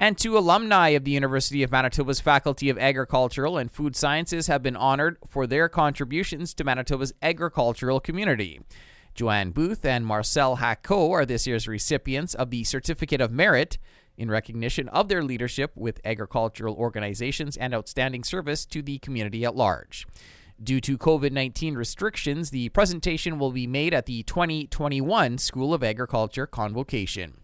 And 0.00 0.18
two 0.18 0.36
alumni 0.36 0.88
of 0.90 1.04
the 1.04 1.12
University 1.12 1.62
of 1.62 1.70
Manitoba's 1.70 2.20
Faculty 2.20 2.68
of 2.68 2.78
Agricultural 2.78 3.56
and 3.56 3.70
Food 3.70 3.94
Sciences 3.94 4.48
have 4.48 4.62
been 4.62 4.76
honored 4.76 5.18
for 5.26 5.46
their 5.46 5.68
contributions 5.68 6.52
to 6.54 6.64
Manitoba's 6.64 7.12
agricultural 7.22 8.00
community. 8.00 8.60
Joanne 9.14 9.52
Booth 9.52 9.84
and 9.84 10.04
Marcel 10.04 10.56
Hacault 10.56 11.12
are 11.12 11.24
this 11.24 11.46
year's 11.46 11.68
recipients 11.68 12.34
of 12.34 12.50
the 12.50 12.64
Certificate 12.64 13.20
of 13.20 13.30
Merit 13.30 13.78
in 14.16 14.30
recognition 14.30 14.88
of 14.88 15.08
their 15.08 15.22
leadership 15.22 15.72
with 15.76 16.00
agricultural 16.04 16.74
organizations 16.74 17.56
and 17.56 17.72
outstanding 17.72 18.24
service 18.24 18.66
to 18.66 18.82
the 18.82 18.98
community 18.98 19.44
at 19.44 19.54
large. 19.54 20.06
Due 20.62 20.80
to 20.80 20.98
COVID 20.98 21.32
19 21.32 21.74
restrictions, 21.74 22.50
the 22.50 22.68
presentation 22.70 23.38
will 23.38 23.52
be 23.52 23.66
made 23.66 23.94
at 23.94 24.06
the 24.06 24.22
2021 24.24 25.38
School 25.38 25.72
of 25.72 25.82
Agriculture 25.82 26.46
convocation. 26.46 27.43